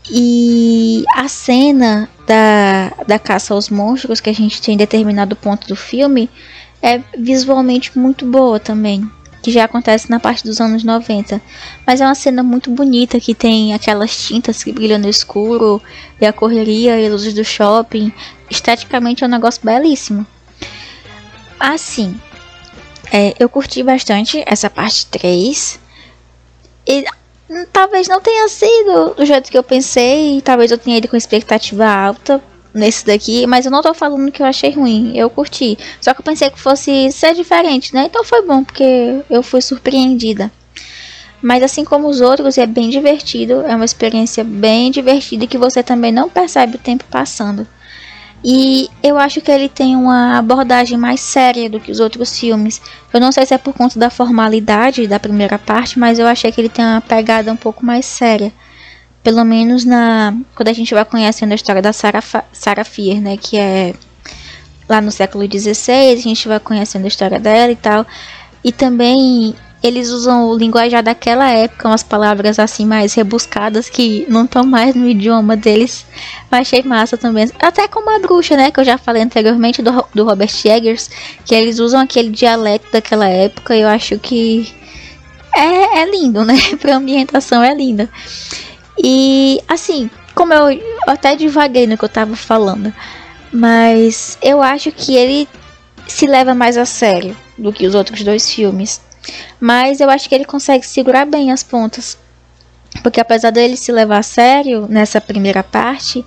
E 0.09 1.03
a 1.15 1.27
cena 1.27 2.09
da, 2.27 2.93
da 3.07 3.19
caça 3.19 3.53
aos 3.53 3.69
monstros 3.69 4.19
que 4.19 4.29
a 4.29 4.33
gente 4.33 4.62
tem 4.62 4.75
em 4.75 4.77
determinado 4.77 5.35
ponto 5.35 5.67
do 5.67 5.75
filme 5.75 6.29
é 6.81 7.01
visualmente 7.17 7.97
muito 7.97 8.25
boa 8.25 8.59
também. 8.59 9.09
Que 9.41 9.51
já 9.51 9.65
acontece 9.65 10.09
na 10.09 10.19
parte 10.19 10.43
dos 10.43 10.59
anos 10.62 10.83
90. 10.83 11.41
Mas 11.85 12.01
é 12.01 12.05
uma 12.05 12.15
cena 12.15 12.43
muito 12.43 12.69
bonita 12.69 13.19
que 13.19 13.33
tem 13.33 13.74
aquelas 13.74 14.15
tintas 14.15 14.63
que 14.63 14.71
brilham 14.71 15.00
no 15.00 15.09
escuro, 15.09 15.81
e 16.19 16.25
a 16.25 16.33
correria 16.33 17.00
e 17.00 17.09
luzes 17.09 17.33
do 17.33 17.43
shopping. 17.43 18.12
Esteticamente 18.50 19.24
é 19.24 19.27
um 19.27 19.29
negócio 19.29 19.62
belíssimo. 19.63 20.25
Assim, 21.59 22.19
é, 23.12 23.35
eu 23.39 23.47
curti 23.47 23.81
bastante 23.83 24.43
essa 24.45 24.69
parte 24.69 25.05
3. 25.07 25.79
E 26.88 27.05
talvez 27.71 28.07
não 28.07 28.19
tenha 28.19 28.47
sido 28.47 29.13
do 29.15 29.25
jeito 29.25 29.51
que 29.51 29.57
eu 29.57 29.63
pensei. 29.63 30.41
Talvez 30.41 30.71
eu 30.71 30.77
tenha 30.77 30.97
ido 30.97 31.07
com 31.07 31.15
expectativa 31.15 31.85
alta 31.85 32.41
nesse 32.73 33.05
daqui. 33.05 33.45
Mas 33.47 33.65
eu 33.65 33.71
não 33.71 33.81
tô 33.81 33.93
falando 33.93 34.31
que 34.31 34.41
eu 34.41 34.45
achei 34.45 34.71
ruim. 34.71 35.17
Eu 35.17 35.29
curti. 35.29 35.77
Só 36.01 36.13
que 36.13 36.21
eu 36.21 36.25
pensei 36.25 36.49
que 36.49 36.59
fosse 36.59 37.11
ser 37.11 37.33
diferente, 37.33 37.93
né? 37.93 38.05
Então 38.05 38.23
foi 38.23 38.41
bom, 38.41 38.63
porque 38.63 39.21
eu 39.29 39.41
fui 39.43 39.61
surpreendida. 39.61 40.51
Mas 41.41 41.61
assim 41.61 41.85
como 41.85 42.07
os 42.07 42.21
outros, 42.21 42.57
é 42.57 42.65
bem 42.65 42.89
divertido. 42.89 43.61
É 43.61 43.75
uma 43.75 43.85
experiência 43.85 44.43
bem 44.43 44.89
divertida 44.89 45.47
que 45.47 45.57
você 45.57 45.83
também 45.83 46.11
não 46.11 46.29
percebe 46.29 46.75
o 46.75 46.79
tempo 46.79 47.05
passando. 47.09 47.67
E 48.47 48.91
eu 49.01 49.17
acho 49.17 49.41
que 49.41 49.49
ele 49.49 49.67
tem 49.67 49.95
uma 49.95 50.37
abordagem 50.37 50.99
mais 50.99 51.19
séria 51.19 51.67
do 51.67 51.79
que 51.79 51.91
os 51.91 51.99
outros 51.99 52.37
filmes. 52.37 52.79
Eu 53.11 53.19
não 53.19 53.31
sei 53.31 53.43
se 53.43 53.55
é 53.55 53.57
por 53.57 53.73
conta 53.73 53.97
da 53.97 54.11
formalidade 54.11 55.07
da 55.07 55.19
primeira 55.19 55.57
parte, 55.57 55.97
mas 55.97 56.19
eu 56.19 56.27
achei 56.27 56.51
que 56.51 56.61
ele 56.61 56.69
tem 56.69 56.85
uma 56.85 57.01
pegada 57.01 57.51
um 57.51 57.55
pouco 57.55 57.83
mais 57.83 58.05
séria. 58.05 58.53
Pelo 59.23 59.43
menos 59.43 59.83
na 59.83 60.31
quando 60.53 60.69
a 60.69 60.73
gente 60.73 60.93
vai 60.93 61.03
conhecendo 61.03 61.53
a 61.53 61.55
história 61.55 61.81
da 61.81 61.91
Sarah, 61.91 62.21
Sarah 62.53 62.83
Fier, 62.83 63.19
né, 63.19 63.35
que 63.35 63.57
é 63.57 63.95
lá 64.87 65.01
no 65.01 65.11
século 65.11 65.43
XVI, 65.43 66.13
a 66.13 66.15
gente 66.15 66.47
vai 66.47 66.59
conhecendo 66.59 67.05
a 67.05 67.07
história 67.07 67.39
dela 67.39 67.71
e 67.71 67.75
tal. 67.75 68.05
E 68.63 68.71
também 68.71 69.55
eles 69.86 70.10
usam 70.10 70.50
o 70.50 70.58
linguajar 70.58 71.04
daquela 71.04 71.50
época, 71.50 71.88
umas 71.88 72.01
palavras 72.01 72.58
assim 72.58 72.86
mais 72.86 73.13
rebuscadas 73.13 73.89
que 73.89 74.25
não 74.27 74.46
estão 74.46 74.63
mais 74.65 74.96
no 74.96 75.08
idioma 75.08 75.56
deles. 75.56 76.06
Eu 76.51 76.58
achei 76.58 76.82
massa 76.82 77.18
também. 77.18 77.51
Até 77.60 77.88
como 77.88 78.10
a 78.10 78.20
bruxa, 78.20 78.56
né? 78.58 78.72
Que 78.72 78.80
eu 78.80 78.84
já 78.84 78.98
falei 78.98 79.22
anteriormente 79.22 79.82
do, 79.82 80.06
do 80.13 80.25
Robert 80.25 80.50
Eggers, 80.65 81.10
que 81.45 81.54
eles 81.54 81.78
usam 81.78 82.00
aquele 82.00 82.30
dialeto 82.30 82.88
daquela 82.91 83.28
época. 83.28 83.76
Eu 83.76 83.88
acho 83.88 84.17
que 84.17 84.74
é, 85.56 86.00
é 86.00 86.06
lindo, 86.10 86.43
né? 86.43 86.56
pra 86.82 86.95
ambientação 86.95 87.63
é 87.63 87.74
linda. 87.74 88.10
E 88.98 89.62
assim, 89.67 90.10
como 90.34 90.54
eu, 90.54 90.71
eu 90.71 90.82
até 91.08 91.36
divaguei 91.36 91.86
no 91.86 91.98
que 91.98 92.06
eu 92.06 92.10
tava 92.10 92.36
falando, 92.36 92.93
mas 93.52 94.38
eu 94.41 94.62
acho 94.62 94.91
que 94.91 95.15
ele 95.15 95.48
se 96.08 96.26
leva 96.26 96.56
mais 96.56 96.78
a 96.78 96.86
sério 96.86 97.36
do 97.58 97.71
que 97.71 97.86
os 97.86 97.95
outros 97.95 98.24
dois 98.24 98.50
filmes. 98.50 99.02
Mas 99.59 99.99
eu 99.99 100.09
acho 100.09 100.27
que 100.27 100.35
ele 100.35 100.45
consegue 100.45 100.85
segurar 100.85 101.25
bem 101.25 101.51
as 101.51 101.63
pontas. 101.63 102.17
Porque 103.01 103.19
apesar 103.19 103.51
dele 103.51 103.75
se 103.75 103.91
levar 103.91 104.19
a 104.19 104.23
sério 104.23 104.88
nessa 104.89 105.19
primeira 105.19 105.63
parte, 105.63 106.25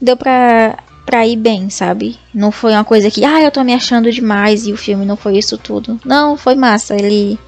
deu 0.00 0.16
pra, 0.16 0.78
pra 1.06 1.26
ir 1.26 1.36
bem, 1.36 1.70
sabe? 1.70 2.18
Não 2.34 2.52
foi 2.52 2.72
uma 2.72 2.84
coisa 2.84 3.10
que, 3.10 3.24
ah, 3.24 3.40
eu 3.40 3.50
tô 3.50 3.62
me 3.64 3.72
achando 3.72 4.10
demais 4.10 4.66
e 4.66 4.72
o 4.72 4.76
filme 4.76 5.04
não 5.04 5.16
foi 5.16 5.38
isso 5.38 5.56
tudo. 5.56 6.00
Não, 6.04 6.36
foi 6.36 6.54
massa, 6.54 6.94
ele 6.94 7.38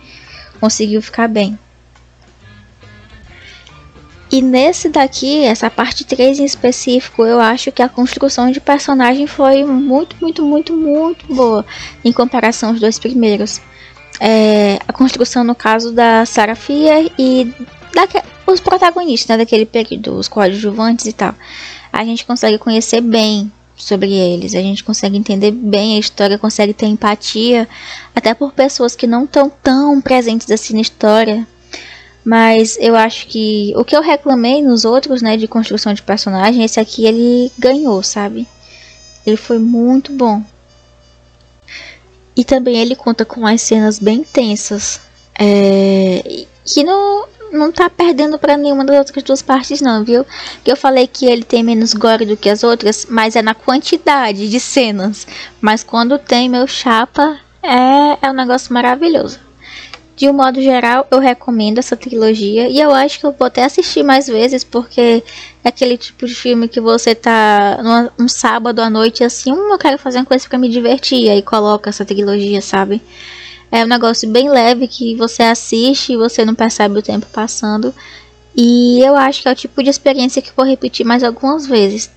conseguiu 0.60 1.02
ficar 1.02 1.28
bem. 1.28 1.58
E 4.30 4.42
nesse 4.42 4.88
daqui, 4.88 5.44
essa 5.44 5.70
parte 5.70 6.04
3 6.04 6.40
em 6.40 6.44
específico, 6.44 7.24
eu 7.24 7.38
acho 7.38 7.70
que 7.70 7.82
a 7.82 7.88
construção 7.88 8.50
de 8.50 8.60
personagem 8.60 9.28
foi 9.28 9.64
muito, 9.64 10.16
muito, 10.20 10.42
muito, 10.42 10.72
muito 10.72 11.32
boa 11.32 11.64
em 12.04 12.12
comparação 12.12 12.70
aos 12.70 12.80
dois 12.80 12.98
primeiros 12.98 13.60
é, 14.20 14.78
a 14.86 14.92
construção, 14.92 15.44
no 15.44 15.54
caso, 15.54 15.92
da 15.92 16.24
Sarah 16.24 16.54
Fier 16.54 17.10
e 17.18 17.52
os 18.46 18.60
protagonistas 18.60 19.28
né, 19.28 19.38
daquele 19.38 19.66
período, 19.66 20.16
os 20.16 20.28
coadjuvantes 20.28 21.06
e 21.06 21.12
tal. 21.12 21.34
A 21.92 22.04
gente 22.04 22.24
consegue 22.24 22.58
conhecer 22.58 23.00
bem 23.00 23.50
sobre 23.76 24.12
eles, 24.12 24.54
a 24.54 24.60
gente 24.60 24.84
consegue 24.84 25.16
entender 25.16 25.50
bem 25.50 25.96
a 25.96 25.98
história, 25.98 26.38
consegue 26.38 26.72
ter 26.72 26.86
empatia, 26.86 27.68
até 28.14 28.32
por 28.34 28.52
pessoas 28.52 28.94
que 28.94 29.06
não 29.06 29.24
estão 29.24 29.50
tão 29.62 30.00
presentes 30.00 30.50
assim 30.50 30.74
na 30.74 30.80
história. 30.80 31.46
Mas 32.24 32.78
eu 32.80 32.96
acho 32.96 33.26
que 33.26 33.72
o 33.76 33.84
que 33.84 33.94
eu 33.94 34.00
reclamei 34.00 34.62
nos 34.62 34.84
outros, 34.84 35.20
né, 35.20 35.36
de 35.36 35.46
construção 35.46 35.92
de 35.92 36.02
personagem, 36.02 36.64
esse 36.64 36.80
aqui 36.80 37.04
ele 37.04 37.52
ganhou, 37.58 38.02
sabe? 38.02 38.48
Ele 39.26 39.36
foi 39.36 39.58
muito 39.58 40.12
bom. 40.12 40.42
E 42.36 42.44
também 42.44 42.78
ele 42.78 42.96
conta 42.96 43.24
com 43.24 43.46
as 43.46 43.62
cenas 43.62 43.98
bem 43.98 44.24
tensas. 44.24 45.00
É, 45.38 46.46
que 46.64 46.82
não, 46.82 47.26
não 47.52 47.72
tá 47.72 47.88
perdendo 47.88 48.38
para 48.38 48.56
nenhuma 48.56 48.84
das 48.84 48.98
outras 48.98 49.24
duas 49.24 49.42
partes, 49.42 49.80
não, 49.80 50.04
viu? 50.04 50.26
Que 50.62 50.72
eu 50.72 50.76
falei 50.76 51.06
que 51.06 51.26
ele 51.26 51.44
tem 51.44 51.62
menos 51.62 51.94
gore 51.94 52.24
do 52.24 52.36
que 52.36 52.48
as 52.48 52.62
outras, 52.62 53.06
mas 53.08 53.36
é 53.36 53.42
na 53.42 53.54
quantidade 53.54 54.48
de 54.48 54.60
cenas. 54.60 55.26
Mas 55.60 55.82
quando 55.82 56.18
tem, 56.18 56.48
meu 56.48 56.66
chapa, 56.66 57.38
é, 57.62 58.26
é 58.26 58.30
um 58.30 58.34
negócio 58.34 58.72
maravilhoso. 58.72 59.43
De 60.16 60.28
um 60.28 60.32
modo 60.32 60.62
geral, 60.62 61.06
eu 61.10 61.18
recomendo 61.18 61.78
essa 61.78 61.96
trilogia 61.96 62.68
e 62.68 62.80
eu 62.80 62.92
acho 62.92 63.18
que 63.18 63.26
eu 63.26 63.32
vou 63.32 63.46
até 63.46 63.64
assistir 63.64 64.04
mais 64.04 64.28
vezes 64.28 64.62
porque 64.62 65.24
é 65.64 65.68
aquele 65.68 65.96
tipo 65.96 66.24
de 66.26 66.34
filme 66.34 66.68
que 66.68 66.80
você 66.80 67.16
tá 67.16 67.80
numa, 67.82 68.12
um 68.18 68.28
sábado 68.28 68.80
à 68.80 68.88
noite 68.88 69.24
assim, 69.24 69.50
hum, 69.50 69.72
eu 69.72 69.78
quero 69.78 69.98
fazer 69.98 70.18
uma 70.18 70.24
coisa 70.24 70.48
para 70.48 70.56
me 70.56 70.68
divertir, 70.68 71.28
aí 71.28 71.42
coloca 71.42 71.90
essa 71.90 72.04
trilogia, 72.04 72.60
sabe? 72.62 73.02
É 73.72 73.82
um 73.82 73.88
negócio 73.88 74.28
bem 74.28 74.48
leve 74.48 74.86
que 74.86 75.16
você 75.16 75.42
assiste 75.42 76.12
e 76.12 76.16
você 76.16 76.44
não 76.44 76.54
percebe 76.54 76.96
o 76.96 77.02
tempo 77.02 77.26
passando. 77.32 77.92
E 78.56 79.00
eu 79.00 79.16
acho 79.16 79.42
que 79.42 79.48
é 79.48 79.52
o 79.52 79.56
tipo 79.56 79.82
de 79.82 79.90
experiência 79.90 80.40
que 80.40 80.52
vou 80.56 80.64
repetir 80.64 81.04
mais 81.04 81.24
algumas 81.24 81.66
vezes. 81.66 82.08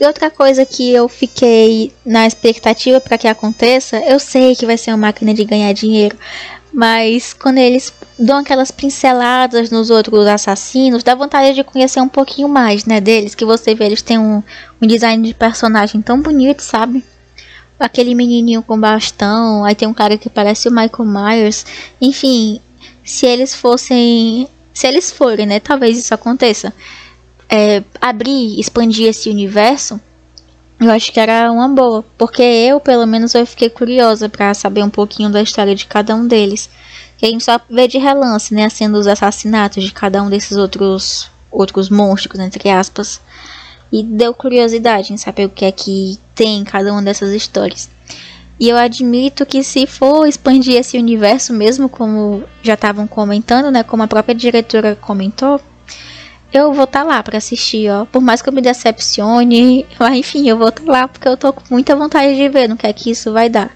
E 0.00 0.06
outra 0.06 0.30
coisa 0.30 0.64
que 0.64 0.92
eu 0.92 1.08
fiquei 1.08 1.92
na 2.06 2.26
expectativa 2.26 3.00
para 3.00 3.18
que 3.18 3.26
aconteça, 3.26 3.98
eu 3.98 4.20
sei 4.20 4.54
que 4.54 4.66
vai 4.66 4.76
ser 4.76 4.90
uma 4.92 4.98
máquina 4.98 5.34
de 5.34 5.44
ganhar 5.44 5.72
dinheiro, 5.72 6.16
mas 6.74 7.32
quando 7.32 7.58
eles 7.58 7.94
dão 8.18 8.38
aquelas 8.38 8.72
pinceladas 8.72 9.70
nos 9.70 9.90
outros 9.90 10.26
assassinos, 10.26 11.04
dá 11.04 11.14
vontade 11.14 11.54
de 11.54 11.62
conhecer 11.62 12.00
um 12.00 12.08
pouquinho 12.08 12.48
mais, 12.48 12.84
né, 12.84 13.00
deles. 13.00 13.32
Que 13.36 13.44
você 13.44 13.76
vê, 13.76 13.84
eles 13.84 14.02
têm 14.02 14.18
um, 14.18 14.42
um 14.82 14.86
design 14.86 15.24
de 15.24 15.32
personagem 15.32 16.02
tão 16.02 16.20
bonito, 16.20 16.62
sabe? 16.62 17.04
Aquele 17.78 18.12
menininho 18.12 18.60
com 18.60 18.78
bastão, 18.78 19.64
aí 19.64 19.76
tem 19.76 19.86
um 19.86 19.94
cara 19.94 20.18
que 20.18 20.28
parece 20.28 20.68
o 20.68 20.72
Michael 20.72 21.04
Myers. 21.04 21.64
Enfim, 22.00 22.60
se 23.04 23.24
eles 23.24 23.54
fossem. 23.54 24.48
Se 24.72 24.88
eles 24.88 25.12
forem, 25.12 25.46
né? 25.46 25.60
Talvez 25.60 25.96
isso 25.96 26.12
aconteça. 26.12 26.74
É, 27.48 27.84
abrir, 28.00 28.58
expandir 28.58 29.06
esse 29.06 29.30
universo 29.30 30.00
eu 30.84 30.90
acho 30.90 31.12
que 31.12 31.20
era 31.20 31.50
uma 31.50 31.68
boa, 31.68 32.04
porque 32.16 32.42
eu, 32.42 32.80
pelo 32.80 33.06
menos, 33.06 33.34
eu 33.34 33.46
fiquei 33.46 33.68
curiosa 33.68 34.28
para 34.28 34.52
saber 34.54 34.82
um 34.82 34.90
pouquinho 34.90 35.30
da 35.30 35.42
história 35.42 35.74
de 35.74 35.86
cada 35.86 36.14
um 36.14 36.26
deles. 36.26 36.70
Que 37.16 37.26
a 37.26 37.28
gente 37.28 37.44
só 37.44 37.60
vê 37.70 37.86
de 37.86 37.98
relance, 37.98 38.52
né, 38.52 38.68
sendo 38.68 38.98
os 38.98 39.06
assassinatos 39.06 39.84
de 39.84 39.92
cada 39.92 40.22
um 40.22 40.28
desses 40.28 40.56
outros 40.56 41.30
outros 41.50 41.88
monstros, 41.88 42.40
entre 42.40 42.68
aspas. 42.68 43.20
E 43.92 44.02
deu 44.02 44.34
curiosidade 44.34 45.12
em 45.12 45.16
saber 45.16 45.46
o 45.46 45.50
que 45.50 45.64
é 45.64 45.70
que 45.70 46.18
tem 46.34 46.58
em 46.58 46.64
cada 46.64 46.92
uma 46.92 47.02
dessas 47.02 47.32
histórias. 47.32 47.88
E 48.58 48.68
eu 48.68 48.76
admito 48.76 49.46
que 49.46 49.62
se 49.62 49.86
for 49.86 50.26
expandir 50.26 50.76
esse 50.76 50.96
universo 50.96 51.52
mesmo, 51.52 51.88
como 51.88 52.44
já 52.62 52.74
estavam 52.74 53.06
comentando, 53.06 53.70
né, 53.70 53.82
como 53.82 54.02
a 54.02 54.08
própria 54.08 54.34
diretora 54.34 54.96
comentou, 54.96 55.60
eu 56.54 56.72
vou 56.72 56.84
estar 56.84 57.00
tá 57.00 57.04
lá 57.04 57.22
para 57.22 57.38
assistir, 57.38 57.90
ó. 57.90 58.04
Por 58.04 58.22
mais 58.22 58.40
que 58.40 58.48
eu 58.48 58.52
me 58.52 58.62
decepcione, 58.62 59.84
mas 59.98 60.16
enfim, 60.16 60.48
eu 60.48 60.56
vou 60.56 60.68
estar 60.68 60.84
tá 60.84 60.92
lá 60.92 61.08
porque 61.08 61.28
eu 61.28 61.36
tô 61.36 61.52
com 61.52 61.62
muita 61.68 61.96
vontade 61.96 62.36
de 62.36 62.48
ver 62.48 62.68
no 62.68 62.76
que 62.76 62.86
é 62.86 62.92
que 62.92 63.10
isso 63.10 63.32
vai 63.32 63.48
dar. 63.48 63.70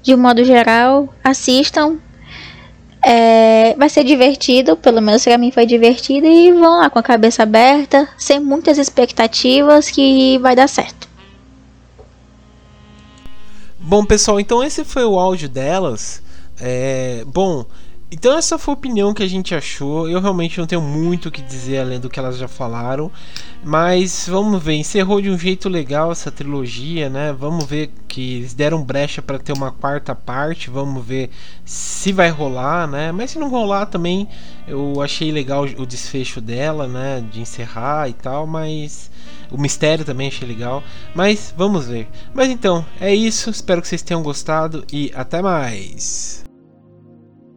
De 0.00 0.14
um 0.14 0.18
modo 0.18 0.44
geral, 0.44 1.12
assistam. 1.22 1.98
É, 3.06 3.74
vai 3.76 3.90
ser 3.90 4.02
divertido, 4.02 4.76
pelo 4.76 5.02
menos 5.02 5.22
para 5.24 5.36
mim 5.36 5.50
foi 5.50 5.66
divertido 5.66 6.26
e 6.26 6.50
vão 6.52 6.78
lá 6.78 6.88
com 6.88 6.98
a 6.98 7.02
cabeça 7.02 7.42
aberta, 7.42 8.08
sem 8.16 8.40
muitas 8.40 8.78
expectativas 8.78 9.90
que 9.90 10.38
vai 10.38 10.56
dar 10.56 10.68
certo. 10.68 11.06
Bom, 13.78 14.02
pessoal, 14.06 14.40
então 14.40 14.64
esse 14.64 14.84
foi 14.84 15.04
o 15.04 15.18
áudio 15.18 15.50
delas. 15.50 16.22
É, 16.58 17.22
bom, 17.26 17.66
então 18.14 18.38
essa 18.38 18.56
foi 18.56 18.72
a 18.72 18.76
opinião 18.76 19.12
que 19.12 19.24
a 19.24 19.28
gente 19.28 19.56
achou. 19.56 20.08
Eu 20.08 20.20
realmente 20.20 20.60
não 20.60 20.68
tenho 20.68 20.80
muito 20.80 21.26
o 21.26 21.32
que 21.32 21.42
dizer 21.42 21.78
além 21.78 21.98
do 21.98 22.08
que 22.08 22.16
elas 22.16 22.38
já 22.38 22.46
falaram. 22.46 23.10
Mas 23.64 24.28
vamos 24.28 24.62
ver, 24.62 24.74
encerrou 24.74 25.20
de 25.20 25.28
um 25.28 25.36
jeito 25.36 25.68
legal 25.68 26.12
essa 26.12 26.30
trilogia, 26.30 27.10
né? 27.10 27.32
Vamos 27.32 27.64
ver 27.64 27.90
que 28.06 28.36
eles 28.36 28.54
deram 28.54 28.84
brecha 28.84 29.20
para 29.20 29.36
ter 29.36 29.52
uma 29.52 29.72
quarta 29.72 30.14
parte. 30.14 30.70
Vamos 30.70 31.04
ver 31.04 31.28
se 31.64 32.12
vai 32.12 32.30
rolar, 32.30 32.86
né? 32.86 33.10
Mas 33.10 33.32
se 33.32 33.38
não 33.40 33.48
rolar 33.48 33.86
também, 33.86 34.28
eu 34.68 35.02
achei 35.02 35.32
legal 35.32 35.64
o 35.64 35.84
desfecho 35.84 36.40
dela, 36.40 36.86
né? 36.86 37.20
De 37.32 37.40
encerrar 37.40 38.08
e 38.08 38.12
tal, 38.12 38.46
mas 38.46 39.10
o 39.50 39.58
mistério 39.58 40.04
também 40.04 40.28
achei 40.28 40.46
legal. 40.46 40.84
Mas 41.16 41.52
vamos 41.56 41.88
ver. 41.88 42.06
Mas 42.32 42.48
então, 42.48 42.86
é 43.00 43.12
isso. 43.12 43.50
Espero 43.50 43.82
que 43.82 43.88
vocês 43.88 44.02
tenham 44.02 44.22
gostado 44.22 44.84
e 44.92 45.10
até 45.16 45.42
mais. 45.42 46.43